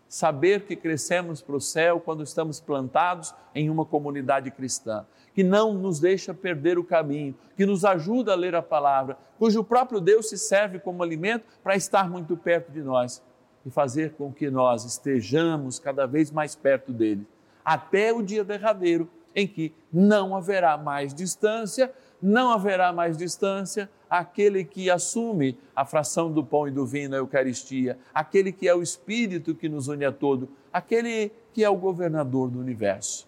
saber 0.08 0.66
que 0.66 0.76
crescemos 0.76 1.42
para 1.42 1.56
o 1.56 1.62
céu 1.62 2.00
quando 2.00 2.24
estamos 2.24 2.60
plantados 2.60 3.34
em 3.54 3.70
uma 3.70 3.86
comunidade 3.86 4.50
cristã, 4.52 5.06
que 5.34 5.44
não 5.44 5.74
nos 5.74 6.00
deixa 6.00 6.34
perder 6.34 6.78
o 6.78 6.84
caminho, 6.84 7.36
que 7.56 7.66
nos 7.66 7.84
ajuda 7.84 8.32
a 8.32 8.36
ler 8.36 8.56
a 8.56 8.62
palavra, 8.62 9.18
cujo 9.38 9.64
próprio 9.64 10.00
Deus 10.00 10.30
se 10.30 10.38
serve 10.38 10.80
como 10.80 11.04
alimento 11.04 11.46
para 11.62 11.76
estar 11.76 12.10
muito 12.10 12.38
perto 12.38 12.72
de 12.72 12.82
nós 12.82 13.22
e 13.68 13.70
fazer 13.70 14.14
com 14.14 14.32
que 14.32 14.50
nós 14.50 14.86
estejamos 14.86 15.78
cada 15.78 16.08
vez 16.08 16.32
mais 16.32 16.56
perto 16.56 16.94
dele, 16.94 17.28
até 17.66 18.14
o 18.14 18.24
dia 18.24 18.42
derradeiro 18.42 19.10
em 19.36 19.46
que 19.46 19.74
não 19.92 20.34
haverá 20.34 20.78
mais 20.78 21.14
distância, 21.14 21.94
não 22.22 22.50
haverá 22.50 22.94
mais 22.94 23.18
distância 23.18 23.90
aquele 24.10 24.64
que 24.64 24.90
assume 24.90 25.60
a 25.76 25.84
fração 25.84 26.32
do 26.32 26.44
pão 26.46 26.66
e 26.66 26.72
do 26.72 26.86
vinho 26.86 27.10
na 27.10 27.18
Eucaristia, 27.18 28.00
aquele 28.14 28.54
que 28.54 28.70
é 28.70 28.74
o 28.74 28.82
Espírito 28.82 29.54
que 29.54 29.68
nos 29.68 29.90
une 29.90 30.06
a 30.06 30.14
todo, 30.14 30.48
aquele 30.72 31.30
que 31.54 31.62
é 31.62 31.70
o 31.70 31.76
governador 31.76 32.50
do 32.50 32.60
universo. 32.60 33.28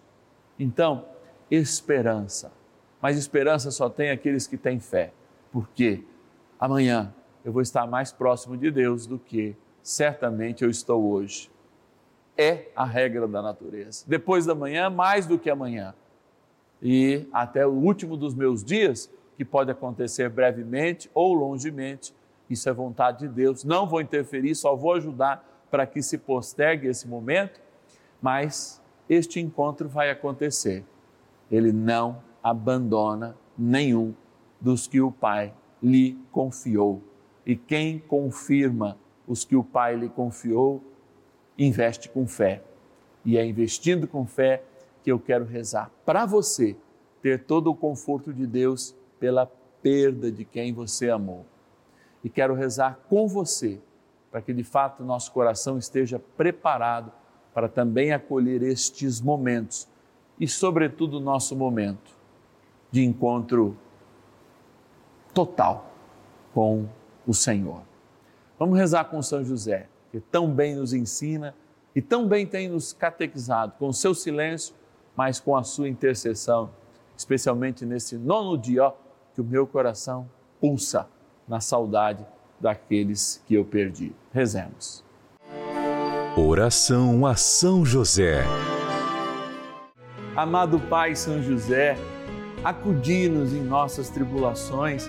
Então, 0.58 1.04
esperança. 1.50 2.50
Mas 3.00 3.18
esperança 3.18 3.70
só 3.70 3.90
tem 3.90 4.10
aqueles 4.10 4.46
que 4.46 4.56
têm 4.56 4.80
fé, 4.80 5.12
porque 5.52 6.02
amanhã 6.58 7.14
eu 7.44 7.52
vou 7.52 7.60
estar 7.60 7.86
mais 7.86 8.10
próximo 8.10 8.56
de 8.56 8.70
Deus 8.70 9.06
do 9.06 9.18
que 9.18 9.54
certamente 9.82 10.64
eu 10.64 10.70
estou 10.70 11.10
hoje. 11.10 11.50
É 12.36 12.68
a 12.74 12.84
regra 12.84 13.26
da 13.28 13.42
natureza. 13.42 14.04
Depois 14.06 14.46
da 14.46 14.54
manhã, 14.54 14.88
mais 14.88 15.26
do 15.26 15.38
que 15.38 15.50
amanhã. 15.50 15.94
E 16.82 17.26
até 17.32 17.66
o 17.66 17.72
último 17.72 18.16
dos 18.16 18.34
meus 18.34 18.64
dias, 18.64 19.10
que 19.36 19.44
pode 19.44 19.70
acontecer 19.70 20.28
brevemente 20.28 21.10
ou 21.12 21.34
longemente, 21.34 22.14
isso 22.48 22.68
é 22.68 22.72
vontade 22.72 23.26
de 23.26 23.28
Deus. 23.28 23.64
Não 23.64 23.86
vou 23.86 24.00
interferir, 24.00 24.54
só 24.54 24.74
vou 24.74 24.94
ajudar 24.94 25.46
para 25.70 25.86
que 25.86 26.02
se 26.02 26.18
postergue 26.18 26.88
esse 26.88 27.06
momento, 27.06 27.60
mas 28.20 28.82
este 29.08 29.40
encontro 29.40 29.88
vai 29.88 30.10
acontecer. 30.10 30.84
Ele 31.50 31.72
não 31.72 32.22
abandona 32.42 33.36
nenhum 33.56 34.14
dos 34.60 34.86
que 34.86 35.00
o 35.00 35.12
Pai 35.12 35.54
lhe 35.82 36.18
confiou. 36.32 37.02
E 37.46 37.56
quem 37.56 37.98
confirma 37.98 38.96
os 39.30 39.44
que 39.44 39.54
o 39.54 39.62
Pai 39.62 39.94
lhe 39.94 40.08
confiou, 40.08 40.82
investe 41.56 42.08
com 42.08 42.26
fé. 42.26 42.64
E 43.24 43.38
é 43.38 43.46
investindo 43.46 44.08
com 44.08 44.26
fé 44.26 44.64
que 45.04 45.12
eu 45.12 45.20
quero 45.20 45.44
rezar 45.44 45.88
para 46.04 46.26
você 46.26 46.76
ter 47.22 47.44
todo 47.44 47.70
o 47.70 47.76
conforto 47.76 48.32
de 48.32 48.44
Deus 48.44 48.92
pela 49.20 49.46
perda 49.80 50.32
de 50.32 50.44
quem 50.44 50.72
você 50.72 51.10
amou. 51.10 51.46
E 52.24 52.28
quero 52.28 52.54
rezar 52.54 52.98
com 53.08 53.28
você 53.28 53.80
para 54.32 54.42
que 54.42 54.52
de 54.52 54.64
fato 54.64 55.04
nosso 55.04 55.30
coração 55.30 55.78
esteja 55.78 56.18
preparado 56.36 57.12
para 57.54 57.68
também 57.68 58.12
acolher 58.12 58.64
estes 58.64 59.20
momentos 59.20 59.88
e, 60.40 60.48
sobretudo, 60.48 61.18
o 61.18 61.20
nosso 61.20 61.54
momento 61.54 62.18
de 62.90 63.04
encontro 63.04 63.76
total 65.32 65.88
com 66.52 66.88
o 67.24 67.32
Senhor. 67.32 67.89
Vamos 68.60 68.78
rezar 68.78 69.04
com 69.04 69.22
São 69.22 69.42
José, 69.42 69.88
que 70.12 70.20
tão 70.20 70.46
bem 70.52 70.74
nos 70.74 70.92
ensina 70.92 71.54
e 71.96 72.02
tão 72.02 72.28
bem 72.28 72.46
tem 72.46 72.68
nos 72.68 72.92
catequizado 72.92 73.72
com 73.78 73.88
o 73.88 73.94
seu 73.94 74.14
silêncio, 74.14 74.74
mas 75.16 75.40
com 75.40 75.56
a 75.56 75.62
sua 75.62 75.88
intercessão, 75.88 76.68
especialmente 77.16 77.86
nesse 77.86 78.18
nono 78.18 78.58
dia, 78.58 78.84
ó, 78.84 78.92
que 79.34 79.40
o 79.40 79.44
meu 79.44 79.66
coração 79.66 80.28
pulsa 80.60 81.08
na 81.48 81.58
saudade 81.58 82.22
daqueles 82.60 83.42
que 83.46 83.54
eu 83.54 83.64
perdi. 83.64 84.12
Rezemos. 84.30 85.02
Oração 86.36 87.24
a 87.24 87.36
São 87.36 87.82
José. 87.82 88.44
Amado 90.36 90.78
Pai 90.78 91.16
São 91.16 91.42
José, 91.42 91.96
acudi-nos 92.62 93.54
em 93.54 93.62
nossas 93.62 94.10
tribulações 94.10 95.08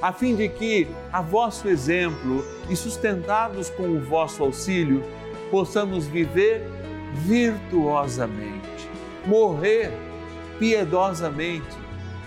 a 0.00 0.12
fim 0.12 0.36
de 0.36 0.48
que, 0.48 0.86
a 1.12 1.20
vosso 1.20 1.68
exemplo 1.68 2.44
e 2.68 2.76
sustentados 2.76 3.68
com 3.70 3.84
o 3.84 4.00
vosso 4.00 4.42
auxílio, 4.42 5.02
possamos 5.50 6.06
viver 6.06 6.62
virtuosamente, 7.14 8.88
morrer 9.26 9.90
piedosamente 10.58 11.76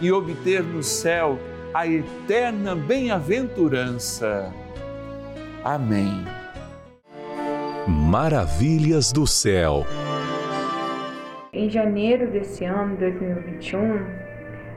e 0.02 0.12
obter 0.12 0.64
no 0.64 0.84
céu 0.84 1.40
a 1.74 1.88
eterna 1.88 2.76
bem-aventurança. 2.76 4.54
Amém. 5.64 6.26
Maravilhas 7.88 9.12
do 9.12 9.26
céu. 9.26 9.86
Em 11.54 11.70
janeiro 11.70 12.30
desse 12.32 12.66
ano, 12.66 12.98
2021, 12.98 14.06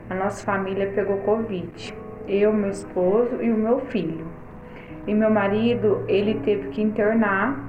a 0.09 0.15
nossa 0.15 0.43
família 0.43 0.91
pegou 0.93 1.17
Covid. 1.19 2.04
Eu, 2.27 2.53
meu 2.53 2.69
esposo 2.69 3.41
e 3.41 3.51
o 3.51 3.57
meu 3.57 3.79
filho. 3.81 4.25
E 5.07 5.13
meu 5.13 5.29
marido, 5.29 6.03
ele 6.07 6.39
teve 6.43 6.69
que 6.69 6.81
internar, 6.81 7.59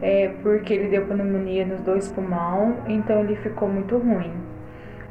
é, 0.00 0.30
porque 0.42 0.72
ele 0.72 0.88
deu 0.88 1.06
pneumonia 1.06 1.66
nos 1.66 1.80
dois 1.82 2.10
pulmões, 2.10 2.76
então 2.86 3.20
ele 3.20 3.36
ficou 3.36 3.68
muito 3.68 3.98
ruim. 3.98 4.32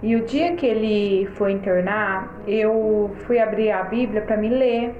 E 0.01 0.15
o 0.15 0.25
dia 0.25 0.55
que 0.55 0.65
ele 0.65 1.27
foi 1.35 1.51
internar, 1.51 2.41
eu 2.47 3.11
fui 3.25 3.39
abrir 3.39 3.71
a 3.71 3.83
Bíblia 3.83 4.21
para 4.21 4.37
me 4.37 4.49
ler 4.49 4.95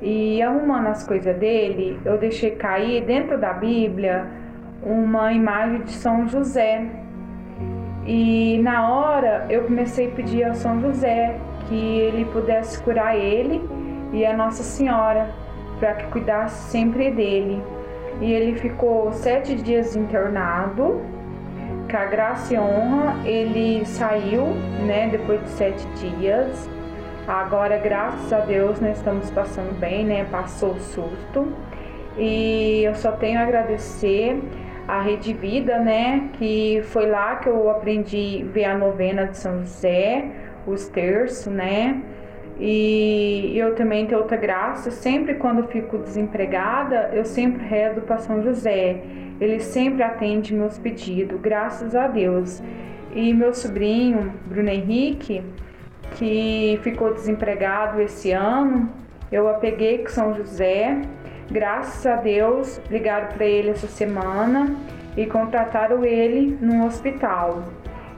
e 0.00 0.42
arrumando 0.42 0.88
as 0.88 1.06
coisas 1.06 1.36
dele, 1.36 1.98
eu 2.04 2.18
deixei 2.18 2.50
cair 2.52 3.04
dentro 3.04 3.38
da 3.38 3.52
Bíblia 3.52 4.26
uma 4.82 5.32
imagem 5.32 5.82
de 5.82 5.92
São 5.92 6.26
José. 6.26 6.84
E 8.04 8.58
na 8.62 8.88
hora 8.88 9.46
eu 9.48 9.62
comecei 9.62 10.08
a 10.08 10.10
pedir 10.10 10.44
a 10.44 10.54
São 10.54 10.80
José 10.80 11.36
que 11.68 11.98
ele 11.98 12.24
pudesse 12.26 12.82
curar 12.82 13.16
ele 13.16 13.62
e 14.12 14.24
a 14.24 14.36
Nossa 14.36 14.62
Senhora, 14.62 15.30
para 15.78 15.94
que 15.94 16.06
cuidasse 16.06 16.70
sempre 16.70 17.10
dele. 17.10 17.62
E 18.20 18.32
ele 18.32 18.54
ficou 18.58 19.12
sete 19.12 19.54
dias 19.54 19.96
internado, 19.96 21.00
com 21.90 21.96
a 21.96 22.04
graça 22.06 22.54
e 22.54 22.58
honra, 22.58 23.16
ele 23.24 23.84
saiu, 23.84 24.46
né, 24.86 25.08
depois 25.10 25.42
de 25.42 25.48
sete 25.50 25.86
dias. 25.96 26.68
Agora, 27.26 27.78
graças 27.78 28.32
a 28.32 28.40
Deus, 28.40 28.80
nós 28.80 28.96
estamos 28.96 29.30
passando 29.30 29.78
bem, 29.78 30.04
né? 30.04 30.26
Passou 30.30 30.70
o 30.70 30.80
surto. 30.80 31.52
E 32.18 32.82
eu 32.84 32.94
só 32.94 33.12
tenho 33.12 33.38
a 33.38 33.42
agradecer 33.42 34.42
a 34.88 35.00
Rede 35.00 35.32
Vida, 35.32 35.78
né? 35.78 36.30
Que 36.32 36.82
foi 36.86 37.06
lá 37.06 37.36
que 37.36 37.48
eu 37.48 37.70
aprendi 37.70 38.44
a 38.48 38.52
ver 38.52 38.64
a 38.64 38.76
novena 38.76 39.26
de 39.26 39.38
São 39.38 39.60
José, 39.60 40.30
os 40.66 40.88
terços, 40.88 41.52
né? 41.52 42.02
E 42.58 43.52
eu 43.56 43.74
também 43.74 44.06
tenho 44.06 44.20
outra 44.20 44.36
graça, 44.36 44.90
sempre 44.90 45.34
quando 45.34 45.66
fico 45.68 45.98
desempregada, 45.98 47.10
eu 47.12 47.24
sempre 47.24 47.64
rezo 47.66 48.02
para 48.02 48.18
São 48.18 48.42
José. 48.42 49.02
Ele 49.40 49.58
sempre 49.58 50.02
atende 50.02 50.54
meus 50.54 50.78
pedidos, 50.78 51.40
graças 51.40 51.96
a 51.96 52.06
Deus. 52.06 52.62
E 53.14 53.34
meu 53.34 53.52
sobrinho, 53.52 54.32
Bruno 54.46 54.68
Henrique, 54.68 55.42
que 56.16 56.78
ficou 56.82 57.12
desempregado 57.12 58.00
esse 58.00 58.30
ano. 58.30 58.88
Eu 59.30 59.48
a 59.48 59.54
peguei 59.54 59.98
com 59.98 60.10
São 60.10 60.34
José. 60.34 61.00
Graças 61.50 62.06
a 62.06 62.16
Deus, 62.16 62.80
ligaram 62.90 63.28
para 63.28 63.44
ele 63.44 63.70
essa 63.70 63.88
semana 63.88 64.76
e 65.16 65.26
contrataram 65.26 66.04
ele 66.04 66.56
num 66.60 66.86
hospital. 66.86 67.64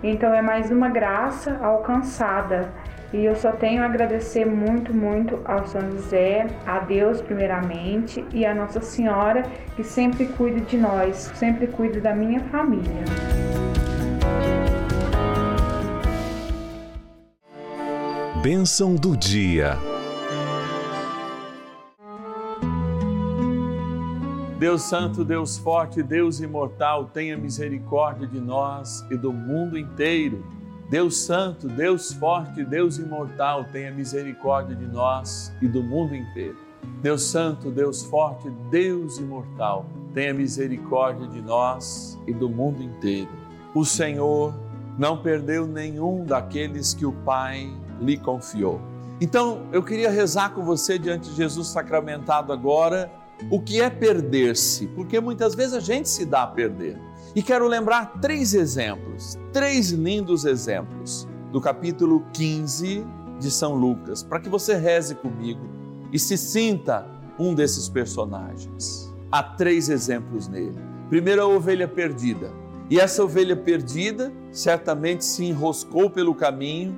Então 0.06 0.34
é 0.34 0.42
mais 0.42 0.70
uma 0.70 0.90
graça 0.90 1.58
alcançada. 1.62 2.70
E 3.10 3.24
eu 3.24 3.34
só 3.34 3.52
tenho 3.52 3.82
a 3.82 3.86
agradecer 3.86 4.44
muito, 4.44 4.92
muito 4.92 5.40
ao 5.46 5.66
São 5.66 5.80
José, 5.92 6.46
a 6.66 6.78
Deus 6.80 7.22
primeiramente 7.22 8.22
e 8.30 8.44
a 8.44 8.54
Nossa 8.54 8.82
Senhora 8.82 9.44
que 9.74 9.82
sempre 9.82 10.26
cuida 10.26 10.60
de 10.60 10.76
nós, 10.76 11.32
sempre 11.36 11.68
cuida 11.68 12.02
da 12.02 12.14
minha 12.14 12.40
família. 12.40 13.04
Bênção 18.42 18.94
do 18.94 19.16
dia. 19.16 19.78
Deus 24.64 24.80
Santo, 24.80 25.26
Deus 25.26 25.58
Forte, 25.58 26.02
Deus 26.02 26.40
Imortal, 26.40 27.04
tenha 27.12 27.36
misericórdia 27.36 28.26
de 28.26 28.40
nós 28.40 29.04
e 29.10 29.14
do 29.14 29.30
mundo 29.30 29.76
inteiro. 29.76 30.42
Deus 30.88 31.18
Santo, 31.18 31.68
Deus 31.68 32.14
Forte, 32.14 32.64
Deus 32.64 32.96
Imortal, 32.96 33.66
tenha 33.70 33.92
misericórdia 33.92 34.74
de 34.74 34.86
nós 34.86 35.52
e 35.60 35.68
do 35.68 35.82
mundo 35.82 36.16
inteiro. 36.16 36.56
Deus 37.02 37.24
Santo, 37.24 37.70
Deus 37.70 38.04
Forte, 38.04 38.48
Deus 38.70 39.18
Imortal, 39.18 39.84
tenha 40.14 40.32
misericórdia 40.32 41.26
de 41.28 41.42
nós 41.42 42.18
e 42.26 42.32
do 42.32 42.48
mundo 42.48 42.82
inteiro. 42.82 43.28
O 43.74 43.84
Senhor 43.84 44.54
não 44.96 45.18
perdeu 45.18 45.66
nenhum 45.66 46.24
daqueles 46.24 46.94
que 46.94 47.04
o 47.04 47.12
Pai 47.12 47.70
lhe 48.00 48.16
confiou. 48.16 48.80
Então, 49.20 49.66
eu 49.72 49.82
queria 49.82 50.10
rezar 50.10 50.54
com 50.54 50.64
você 50.64 50.98
diante 50.98 51.28
de 51.28 51.36
Jesus 51.36 51.68
sacramentado 51.68 52.50
agora, 52.50 53.12
o 53.50 53.60
que 53.60 53.80
é 53.80 53.90
perder-se, 53.90 54.86
porque 54.88 55.20
muitas 55.20 55.54
vezes 55.54 55.74
a 55.74 55.80
gente 55.80 56.08
se 56.08 56.24
dá 56.24 56.44
a 56.44 56.46
perder. 56.46 56.98
E 57.34 57.42
quero 57.42 57.66
lembrar 57.66 58.20
três 58.20 58.54
exemplos, 58.54 59.36
três 59.52 59.90
lindos 59.90 60.44
exemplos 60.44 61.26
do 61.50 61.60
capítulo 61.60 62.24
15 62.32 63.04
de 63.38 63.50
São 63.50 63.74
Lucas, 63.74 64.22
para 64.22 64.40
que 64.40 64.48
você 64.48 64.74
reze 64.74 65.14
comigo 65.14 65.68
e 66.12 66.18
se 66.18 66.36
sinta 66.36 67.06
um 67.38 67.54
desses 67.54 67.88
personagens. 67.88 69.12
Há 69.30 69.42
três 69.42 69.88
exemplos 69.88 70.46
nele. 70.48 70.78
Primeiro, 71.08 71.42
a 71.42 71.46
ovelha 71.46 71.88
perdida. 71.88 72.52
E 72.88 73.00
essa 73.00 73.24
ovelha 73.24 73.56
perdida 73.56 74.32
certamente 74.52 75.24
se 75.24 75.44
enroscou 75.44 76.08
pelo 76.08 76.34
caminho 76.34 76.96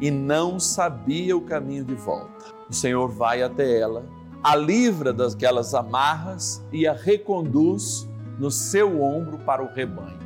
e 0.00 0.10
não 0.10 0.58
sabia 0.58 1.36
o 1.36 1.40
caminho 1.40 1.84
de 1.84 1.94
volta. 1.94 2.46
O 2.68 2.74
Senhor 2.74 3.08
vai 3.08 3.42
até 3.42 3.78
ela, 3.78 4.06
a 4.42 4.54
livra 4.54 5.12
daquelas 5.12 5.74
amarras 5.74 6.64
e 6.72 6.86
a 6.86 6.92
reconduz 6.92 8.08
no 8.38 8.50
seu 8.50 9.02
ombro 9.02 9.38
para 9.38 9.62
o 9.62 9.72
rebanho. 9.72 10.18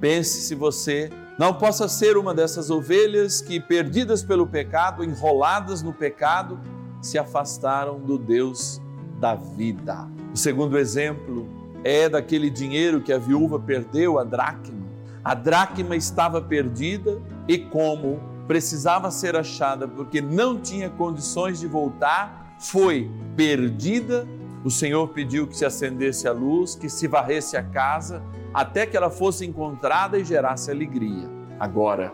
Pense 0.00 0.42
se 0.42 0.54
você 0.54 1.10
não 1.38 1.54
possa 1.54 1.88
ser 1.88 2.16
uma 2.16 2.34
dessas 2.34 2.70
ovelhas 2.70 3.40
que, 3.40 3.60
perdidas 3.60 4.22
pelo 4.22 4.46
pecado, 4.46 5.04
enroladas 5.04 5.82
no 5.82 5.92
pecado, 5.92 6.58
se 7.00 7.18
afastaram 7.18 7.98
do 7.98 8.18
Deus 8.18 8.80
da 9.18 9.34
vida. 9.34 10.08
O 10.34 10.36
segundo 10.36 10.78
exemplo 10.78 11.48
é 11.82 12.08
daquele 12.08 12.50
dinheiro 12.50 13.00
que 13.00 13.12
a 13.12 13.18
viúva 13.18 13.58
perdeu, 13.58 14.18
a 14.18 14.24
dracma. 14.24 14.86
A 15.22 15.34
dracma 15.34 15.96
estava 15.96 16.40
perdida 16.40 17.20
e, 17.46 17.58
como 17.58 18.20
precisava 18.46 19.10
ser 19.10 19.36
achada 19.36 19.86
porque 19.86 20.20
não 20.20 20.58
tinha 20.58 20.90
condições 20.90 21.60
de 21.60 21.66
voltar, 21.66 22.49
foi 22.60 23.10
perdida. 23.34 24.28
O 24.62 24.70
Senhor 24.70 25.08
pediu 25.08 25.46
que 25.46 25.56
se 25.56 25.64
acendesse 25.64 26.28
a 26.28 26.32
luz, 26.32 26.74
que 26.74 26.88
se 26.88 27.08
varresse 27.08 27.56
a 27.56 27.62
casa, 27.62 28.22
até 28.52 28.84
que 28.84 28.96
ela 28.96 29.10
fosse 29.10 29.46
encontrada 29.46 30.18
e 30.18 30.24
gerasse 30.24 30.70
alegria. 30.70 31.28
Agora, 31.58 32.12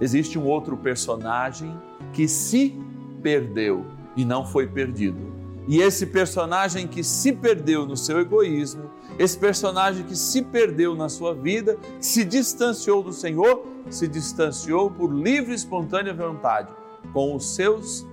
existe 0.00 0.38
um 0.38 0.44
outro 0.44 0.76
personagem 0.76 1.80
que 2.12 2.26
se 2.26 2.76
perdeu 3.22 3.86
e 4.16 4.24
não 4.24 4.44
foi 4.44 4.66
perdido. 4.66 5.32
E 5.66 5.80
esse 5.80 6.06
personagem 6.06 6.86
que 6.86 7.02
se 7.02 7.32
perdeu 7.32 7.86
no 7.86 7.96
seu 7.96 8.20
egoísmo, 8.20 8.90
esse 9.18 9.38
personagem 9.38 10.04
que 10.04 10.16
se 10.16 10.42
perdeu 10.42 10.94
na 10.94 11.08
sua 11.08 11.32
vida, 11.32 11.76
que 11.98 12.04
se 12.04 12.24
distanciou 12.24 13.02
do 13.02 13.12
Senhor, 13.12 13.64
se 13.88 14.06
distanciou 14.06 14.90
por 14.90 15.10
livre 15.10 15.52
e 15.52 15.54
espontânea 15.54 16.12
vontade, 16.12 16.68
com 17.12 17.34
os 17.34 17.54
seus 17.54 18.04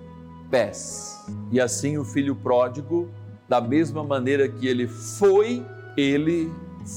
pés. 0.51 1.25
E 1.51 1.59
assim 1.59 1.97
o 1.97 2.03
filho 2.03 2.35
pródigo, 2.35 3.09
da 3.47 3.61
mesma 3.61 4.03
maneira 4.03 4.47
que 4.47 4.67
ele 4.67 4.87
foi, 4.87 5.65
ele 5.97 6.51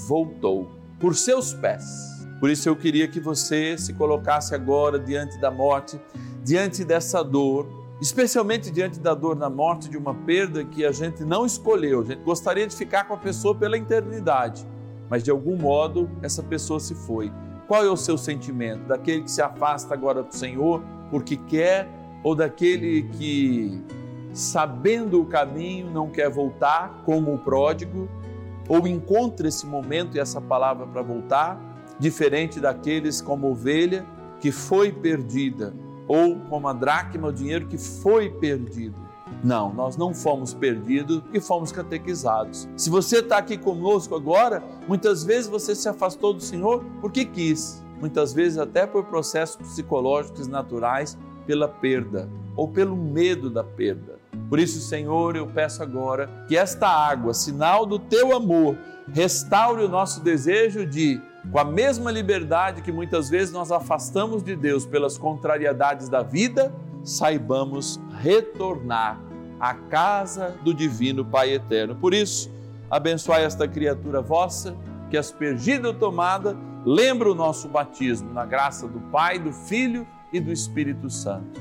voltou 0.09 0.71
por 0.99 1.15
seus 1.15 1.55
pés. 1.55 2.27
Por 2.41 2.51
isso 2.51 2.69
eu 2.69 2.77
queria 2.77 3.09
que 3.09 3.21
você 3.21 3.79
se 3.79 3.95
colocasse 3.95 4.55
agora 4.55 4.99
diante 4.99 5.39
da 5.41 5.51
morte, 5.51 5.99
diante 6.43 6.85
dessa 6.85 7.23
dor, 7.23 7.67
especialmente 8.01 8.71
diante 8.71 9.01
da 9.01 9.15
dor 9.15 9.37
na 9.37 9.49
morte 9.49 9.89
de 9.89 9.97
uma 9.97 10.15
perda 10.15 10.65
que 10.65 10.85
a 10.85 10.93
gente 10.93 11.25
não 11.25 11.47
escolheu. 11.47 12.01
A 12.03 12.05
gente 12.05 12.23
gostaria 12.23 12.67
de 12.67 12.75
ficar 12.75 13.05
com 13.05 13.15
a 13.15 13.19
pessoa 13.19 13.55
pela 13.55 13.79
eternidade, 13.79 14.67
mas 15.09 15.23
de 15.23 15.31
algum 15.31 15.57
modo 15.57 16.11
essa 16.21 16.43
pessoa 16.43 16.81
se 16.81 16.95
foi. 16.95 17.33
Qual 17.67 17.83
é 17.83 17.91
o 17.91 17.97
seu 17.97 18.19
sentimento? 18.19 18.87
Daquele 18.89 19.23
que 19.23 19.31
se 19.31 19.41
afasta 19.41 19.95
agora 19.95 20.23
do 20.23 20.35
Senhor 20.35 20.83
porque 21.11 21.37
quer 21.37 21.89
ou 22.25 22.35
daquele 22.35 23.03
que, 23.03 23.81
sabendo 24.33 25.21
o 25.21 25.27
caminho, 25.27 25.91
não 25.91 26.09
quer 26.09 26.31
voltar, 26.31 27.03
como 27.05 27.35
o 27.35 27.39
pródigo, 27.39 28.09
ou 28.67 28.89
encontra 28.89 29.47
esse 29.47 29.67
momento 29.67 30.17
e 30.17 30.21
essa 30.21 30.41
palavra 30.41 30.87
para 30.87 31.03
voltar, 31.03 31.61
diferente 31.99 32.59
daqueles 32.59 33.21
como 33.21 33.51
ovelha 33.51 34.07
que 34.41 34.51
foi 34.51 34.91
perdida 34.91 35.75
ou 36.09 36.37
como 36.49 36.69
a 36.69 36.73
dracma, 36.73 37.29
o 37.29 37.33
dinheiro 37.33 37.67
que 37.67 37.79
foi 37.79 38.31
perdido. 38.31 38.97
Não, 39.43 39.73
nós 39.73 39.97
não 39.97 40.15
fomos 40.15 40.55
perdidos 40.55 41.23
e 41.33 41.41
fomos 41.41 41.71
catequizados. 41.71 42.69
Se 42.77 42.89
você 42.89 43.19
está 43.19 43.39
aqui 43.39 43.59
conosco 43.59 44.15
agora, 44.15 44.63
muitas 44.89 45.25
vezes 45.25 45.49
você 45.49 45.75
se 45.75 45.89
afastou 45.89 46.33
do 46.33 46.43
Senhor 46.43 46.85
porque 47.01 47.25
quis, 47.25 47.85
muitas 48.01 48.33
vezes 48.33 48.59
até 48.59 48.87
por 48.87 49.05
processos 49.05 49.57
psicológicos 49.57 50.47
naturais, 50.47 51.19
pela 51.47 51.69
perda 51.69 52.29
ou 52.57 52.69
pelo 52.69 52.97
medo 52.97 53.51
da 53.51 53.65
perda. 53.65 54.19
Por 54.49 54.59
isso, 54.59 54.81
Senhor, 54.81 55.37
eu 55.37 55.47
peço 55.47 55.83
agora 55.83 56.29
que 56.47 56.57
esta 56.57 56.89
água, 56.89 57.35
sinal 57.35 57.87
do 57.87 57.99
teu 57.99 58.37
amor, 58.37 58.77
restaure 59.13 59.85
o 59.85 59.89
nosso 59.89 60.23
desejo 60.23 60.87
de 60.87 61.21
com 61.51 61.59
a 61.59 61.65
mesma 61.65 62.11
liberdade 62.11 62.83
que 62.83 62.93
muitas 62.93 63.29
vezes 63.29 63.53
nós 63.53 63.71
afastamos 63.71 64.43
de 64.43 64.57
Deus 64.57 64.87
pelas 64.87 65.19
contrariedades 65.19 66.09
da 66.09 66.23
vida, 66.23 66.73
saibamos 67.03 68.01
retornar 68.23 69.21
à 69.61 69.75
casa 69.75 70.55
do 70.65 70.73
Divino 70.73 71.25
Pai 71.25 71.53
Eterno. 71.53 71.95
Por 71.95 72.15
isso, 72.15 72.51
abençoai 72.91 73.45
esta 73.45 73.69
criatura 73.69 74.23
vossa, 74.23 74.75
que 75.11 75.17
aspergida 75.17 75.89
ou 75.89 75.95
tomada, 75.95 76.57
lembra 76.85 77.31
o 77.31 77.35
nosso 77.35 77.69
batismo 77.69 78.33
na 78.33 78.45
graça 78.45 78.89
do 78.89 79.01
Pai, 79.11 79.39
do 79.39 79.53
Filho 79.53 80.07
e 80.35 80.41
do 80.41 80.53
Espírito 80.53 81.09
Santo. 81.09 81.61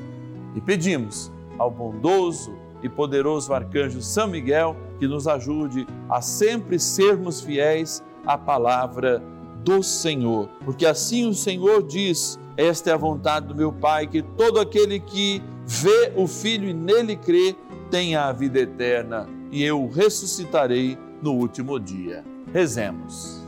E 0.55 0.59
pedimos 0.59 1.31
ao 1.57 1.69
bondoso 1.71 2.57
e 2.81 2.89
poderoso 2.89 3.53
arcanjo 3.53 4.01
São 4.01 4.27
Miguel 4.27 4.75
que 4.99 5.07
nos 5.07 5.27
ajude 5.27 5.87
a 6.09 6.21
sempre 6.21 6.79
sermos 6.79 7.39
fiéis 7.39 8.03
à 8.25 8.37
palavra 8.37 9.23
do 9.63 9.81
Senhor, 9.81 10.49
porque 10.65 10.85
assim 10.85 11.25
o 11.25 11.33
Senhor 11.33 11.83
diz: 11.83 12.37
Esta 12.57 12.89
é 12.89 12.93
a 12.93 12.97
vontade 12.97 13.47
do 13.47 13.55
meu 13.55 13.71
Pai, 13.71 14.07
que 14.07 14.21
todo 14.21 14.59
aquele 14.59 14.99
que 14.99 15.41
vê 15.65 16.11
o 16.17 16.27
Filho 16.27 16.67
e 16.67 16.73
nele 16.73 17.15
crê 17.15 17.55
tenha 17.89 18.25
a 18.25 18.33
vida 18.33 18.59
eterna, 18.59 19.29
e 19.51 19.63
eu 19.63 19.87
ressuscitarei 19.87 20.97
no 21.21 21.33
último 21.33 21.79
dia. 21.79 22.25
Rezemos. 22.51 23.41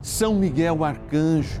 São 0.00 0.34
Miguel 0.34 0.84
Arcanjo, 0.84 1.60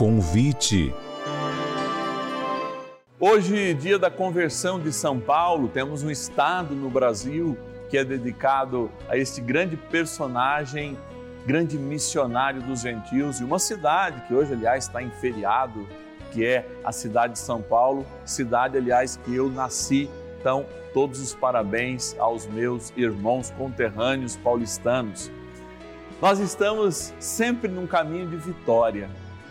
Convite. 0.00 0.94
Hoje, 3.20 3.74
dia 3.74 3.98
da 3.98 4.10
conversão 4.10 4.80
de 4.80 4.94
São 4.94 5.20
Paulo, 5.20 5.68
temos 5.68 6.02
um 6.02 6.10
estado 6.10 6.74
no 6.74 6.88
Brasil 6.88 7.54
que 7.90 7.98
é 7.98 8.02
dedicado 8.02 8.90
a 9.10 9.18
este 9.18 9.42
grande 9.42 9.76
personagem, 9.76 10.96
grande 11.44 11.76
missionário 11.76 12.62
dos 12.62 12.80
gentios, 12.80 13.40
e 13.40 13.44
uma 13.44 13.58
cidade 13.58 14.22
que 14.26 14.32
hoje, 14.32 14.54
aliás, 14.54 14.84
está 14.84 15.02
em 15.02 15.10
feriado, 15.10 15.86
que 16.32 16.46
é 16.46 16.66
a 16.82 16.92
cidade 16.92 17.34
de 17.34 17.38
São 17.38 17.60
Paulo, 17.60 18.06
cidade, 18.24 18.78
aliás, 18.78 19.18
que 19.22 19.36
eu 19.36 19.50
nasci. 19.50 20.08
Então, 20.40 20.64
todos 20.94 21.20
os 21.20 21.34
parabéns 21.34 22.16
aos 22.18 22.46
meus 22.46 22.90
irmãos 22.96 23.50
conterrâneos 23.50 24.34
paulistanos. 24.34 25.30
Nós 26.22 26.38
estamos 26.38 27.12
sempre 27.18 27.68
num 27.68 27.86
caminho 27.86 28.28
de 28.28 28.36
vitória, 28.36 29.10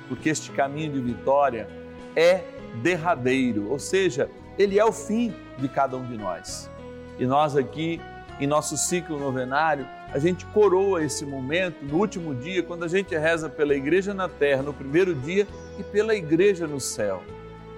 porque 0.10 0.28
este 0.28 0.52
caminho 0.52 0.92
de 0.92 1.00
vitória 1.00 1.70
é 2.16 2.44
derradeiro, 2.82 3.70
ou 3.70 3.80
seja, 3.80 4.30
ele 4.58 4.78
é 4.78 4.84
o 4.84 4.92
fim 4.92 5.34
de 5.58 5.70
cada 5.70 5.96
um 5.96 6.06
de 6.06 6.18
nós. 6.18 6.70
E 7.18 7.26
nós 7.26 7.56
aqui 7.56 8.02
em 8.40 8.48
nosso 8.48 8.78
ciclo 8.78 9.20
novenário, 9.20 9.86
a 10.12 10.18
gente 10.18 10.46
coroa 10.48 11.04
esse 11.04 11.26
momento 11.26 11.84
no 11.84 11.98
último 11.98 12.34
dia, 12.34 12.64
quando 12.64 12.86
a 12.86 12.88
gente 12.88 13.16
reza 13.16 13.50
pela 13.50 13.76
igreja 13.76 14.14
na 14.14 14.30
terra 14.30 14.64
no 14.64 14.74
primeiro 14.74 15.14
dia 15.14 15.46
e 15.78 15.84
pela 15.84 16.16
igreja 16.16 16.66
no 16.66 16.80
céu. 16.80 17.22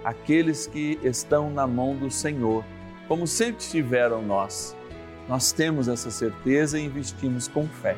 Aqueles 0.03 0.67
que 0.67 0.99
estão 1.03 1.49
na 1.49 1.65
mão 1.65 1.95
do 1.95 2.09
Senhor, 2.09 2.63
como 3.07 3.27
sempre 3.27 3.65
tiveram 3.65 4.21
nós. 4.21 4.75
Nós 5.27 5.51
temos 5.51 5.87
essa 5.87 6.09
certeza 6.11 6.79
e 6.79 6.85
investimos 6.85 7.47
com 7.47 7.67
fé. 7.67 7.97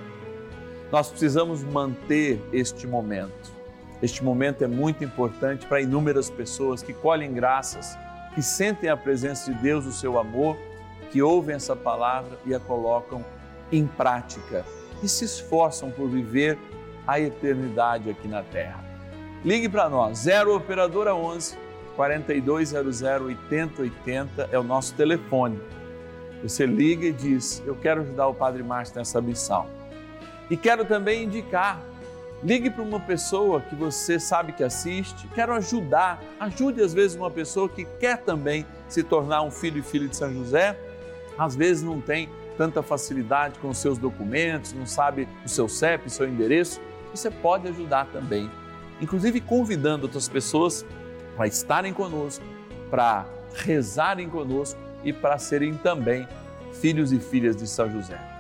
Nós 0.92 1.10
precisamos 1.10 1.64
manter 1.64 2.42
este 2.52 2.88
momento. 2.88 3.52
Este 4.04 4.22
momento 4.22 4.66
é 4.66 4.68
muito 4.68 5.02
importante 5.02 5.66
para 5.66 5.80
inúmeras 5.80 6.30
pessoas 6.30 6.84
que 6.84 6.92
colhem 6.92 7.34
graças, 7.34 7.98
que 8.36 8.44
sentem 8.44 8.90
a 8.90 8.98
presença 8.98 9.50
de 9.50 9.58
Deus, 9.62 9.86
o 9.86 9.94
seu 9.94 10.20
amor, 10.20 10.58
que 11.10 11.22
ouvem 11.22 11.56
essa 11.56 11.74
palavra 11.74 12.38
e 12.46 12.54
a 12.54 12.60
colocam 12.60 13.24
em 13.72 13.88
prática 13.88 14.66
e 15.02 15.08
se 15.08 15.24
esforçam 15.24 15.90
por 15.90 16.10
viver 16.10 16.60
a 17.08 17.18
eternidade 17.18 18.10
aqui 18.10 18.28
na 18.28 18.44
Terra. 18.44 18.84
Ligue 19.42 19.70
para 19.70 19.88
nós, 19.88 20.18
0 20.18 20.54
Operadora 20.54 21.16
11 21.16 21.58
4200 21.96 23.02
8080 23.04 24.50
é 24.52 24.60
o 24.60 24.64
nosso 24.64 24.94
telefone. 24.96 25.62
Você 26.42 26.66
liga 26.66 27.06
e 27.06 27.14
diz: 27.14 27.64
Eu 27.66 27.76
quero 27.78 28.02
ajudar 28.02 28.28
o 28.28 28.34
Padre 28.34 28.64
Márcio 28.64 28.98
nessa 28.98 29.22
missão. 29.22 29.66
E 30.50 30.58
quero 30.58 30.84
também 30.84 31.24
indicar. 31.24 31.93
Ligue 32.44 32.70
para 32.70 32.84
uma 32.84 33.00
pessoa 33.00 33.62
que 33.62 33.74
você 33.74 34.20
sabe 34.20 34.52
que 34.52 34.64
assiste, 34.64 35.28
quero 35.34 35.54
ajudar. 35.54 36.22
Ajude 36.38 36.82
às 36.82 36.94
vezes 36.94 37.16
uma 37.16 37.32
pessoa 37.32 37.70
que 37.70 37.86
quer 37.86 38.18
também 38.18 38.66
se 38.90 39.02
tornar 39.02 39.44
um 39.44 39.52
filho 39.52 39.80
e 39.80 39.82
filha 39.82 40.10
de 40.10 40.16
São 40.16 40.34
José. 40.34 40.78
Às 41.38 41.56
vezes 41.56 41.82
não 41.82 42.02
tem 42.02 42.30
tanta 42.58 42.84
facilidade 42.84 43.58
com 43.60 43.70
os 43.70 43.78
seus 43.78 43.98
documentos, 43.98 44.74
não 44.74 44.86
sabe 44.86 45.26
o 45.46 45.48
seu 45.48 45.70
CEP, 45.70 46.08
o 46.08 46.10
seu 46.10 46.28
endereço. 46.28 46.82
Você 47.16 47.32
pode 47.32 47.66
ajudar 47.70 48.08
também, 48.08 48.52
inclusive 49.00 49.40
convidando 49.40 50.04
outras 50.04 50.28
pessoas 50.28 50.86
para 51.38 51.48
estarem 51.48 51.94
conosco, 51.94 52.44
para 52.90 53.26
rezarem 53.56 54.30
conosco 54.30 54.78
e 55.02 55.14
para 55.14 55.38
serem 55.38 55.76
também 55.76 56.28
filhos 56.74 57.14
e 57.14 57.20
filhas 57.20 57.56
de 57.56 57.68
São 57.68 57.90
José. 57.90 58.33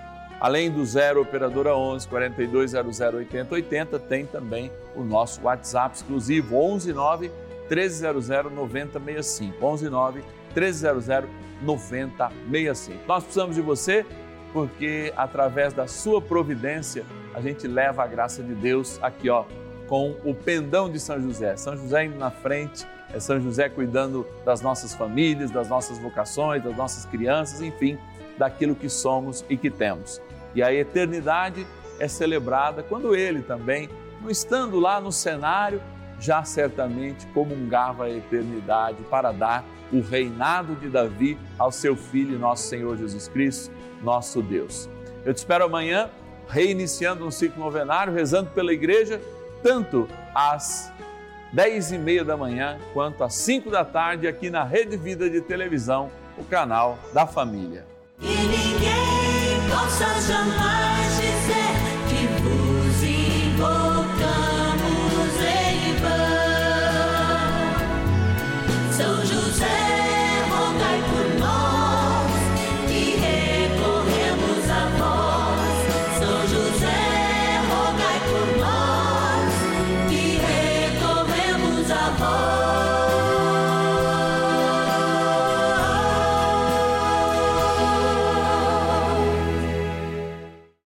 Além 0.43 0.69
do 0.69 0.83
0 0.83 1.21
operadora 1.21 1.73
11 1.73 2.05
4200 2.05 2.99
8080, 2.99 3.97
tem 3.97 4.25
também 4.25 4.69
o 4.93 5.01
nosso 5.01 5.41
WhatsApp 5.41 5.95
exclusivo 5.95 6.57
11 6.57 6.91
9 6.91 7.31
1300 7.69 8.27
9065. 8.51 9.65
11 9.65 9.89
9 9.89 10.23
1300 10.53 11.29
9065. 11.61 13.07
Nós 13.07 13.23
precisamos 13.23 13.55
de 13.55 13.61
você 13.61 14.05
porque 14.51 15.13
através 15.15 15.71
da 15.71 15.87
sua 15.87 16.21
providência 16.21 17.05
a 17.33 17.39
gente 17.39 17.65
leva 17.65 18.03
a 18.03 18.07
graça 18.07 18.43
de 18.43 18.53
Deus 18.53 18.99
aqui, 19.01 19.29
ó, 19.29 19.45
com 19.87 20.13
o 20.25 20.35
pendão 20.35 20.89
de 20.89 20.99
São 20.99 21.21
José. 21.21 21.55
São 21.55 21.77
José 21.77 22.03
indo 22.03 22.17
na 22.19 22.29
frente, 22.29 22.85
é 23.13 23.19
São 23.19 23.39
José 23.39 23.69
cuidando 23.69 24.27
das 24.43 24.59
nossas 24.59 24.93
famílias, 24.93 25.51
das 25.51 25.69
nossas 25.69 25.97
vocações, 25.99 26.61
das 26.61 26.75
nossas 26.75 27.05
crianças, 27.05 27.61
enfim, 27.61 27.97
daquilo 28.37 28.75
que 28.75 28.89
somos 28.89 29.43
e 29.49 29.57
que 29.57 29.69
temos. 29.69 30.21
E 30.55 30.61
a 30.61 30.73
eternidade 30.73 31.65
é 31.99 32.07
celebrada 32.07 32.83
quando 32.83 33.15
ele 33.15 33.41
também, 33.41 33.89
não 34.21 34.29
estando 34.29 34.79
lá 34.79 34.99
no 34.99 35.11
cenário, 35.11 35.81
já 36.19 36.43
certamente 36.43 37.25
comungava 37.27 38.05
a 38.05 38.09
eternidade 38.09 39.03
para 39.09 39.31
dar 39.31 39.65
o 39.91 40.01
reinado 40.01 40.75
de 40.75 40.89
Davi 40.89 41.37
ao 41.57 41.71
seu 41.71 41.95
filho, 41.95 42.39
nosso 42.39 42.67
Senhor 42.67 42.97
Jesus 42.97 43.27
Cristo, 43.27 43.71
nosso 44.01 44.41
Deus. 44.41 44.89
Eu 45.25 45.33
te 45.33 45.37
espero 45.37 45.65
amanhã, 45.65 46.09
reiniciando 46.47 47.25
um 47.25 47.31
ciclo 47.31 47.63
novenário, 47.63 48.13
rezando 48.13 48.49
pela 48.51 48.73
igreja, 48.73 49.21
tanto 49.61 50.07
às 50.33 50.91
dez 51.51 51.91
e 51.91 51.97
meia 51.97 52.23
da 52.23 52.35
manhã, 52.35 52.79
quanto 52.93 53.23
às 53.23 53.35
cinco 53.35 53.69
da 53.69 53.85
tarde, 53.85 54.27
aqui 54.27 54.49
na 54.49 54.63
Rede 54.63 54.97
Vida 54.97 55.29
de 55.29 55.41
Televisão, 55.41 56.09
o 56.37 56.43
canal 56.43 56.97
da 57.13 57.27
família. 57.27 57.92
E 58.25 58.35
ninguém 58.47 59.69
possa 59.69 60.21
jamais 60.21 60.83
dizer 60.83 60.92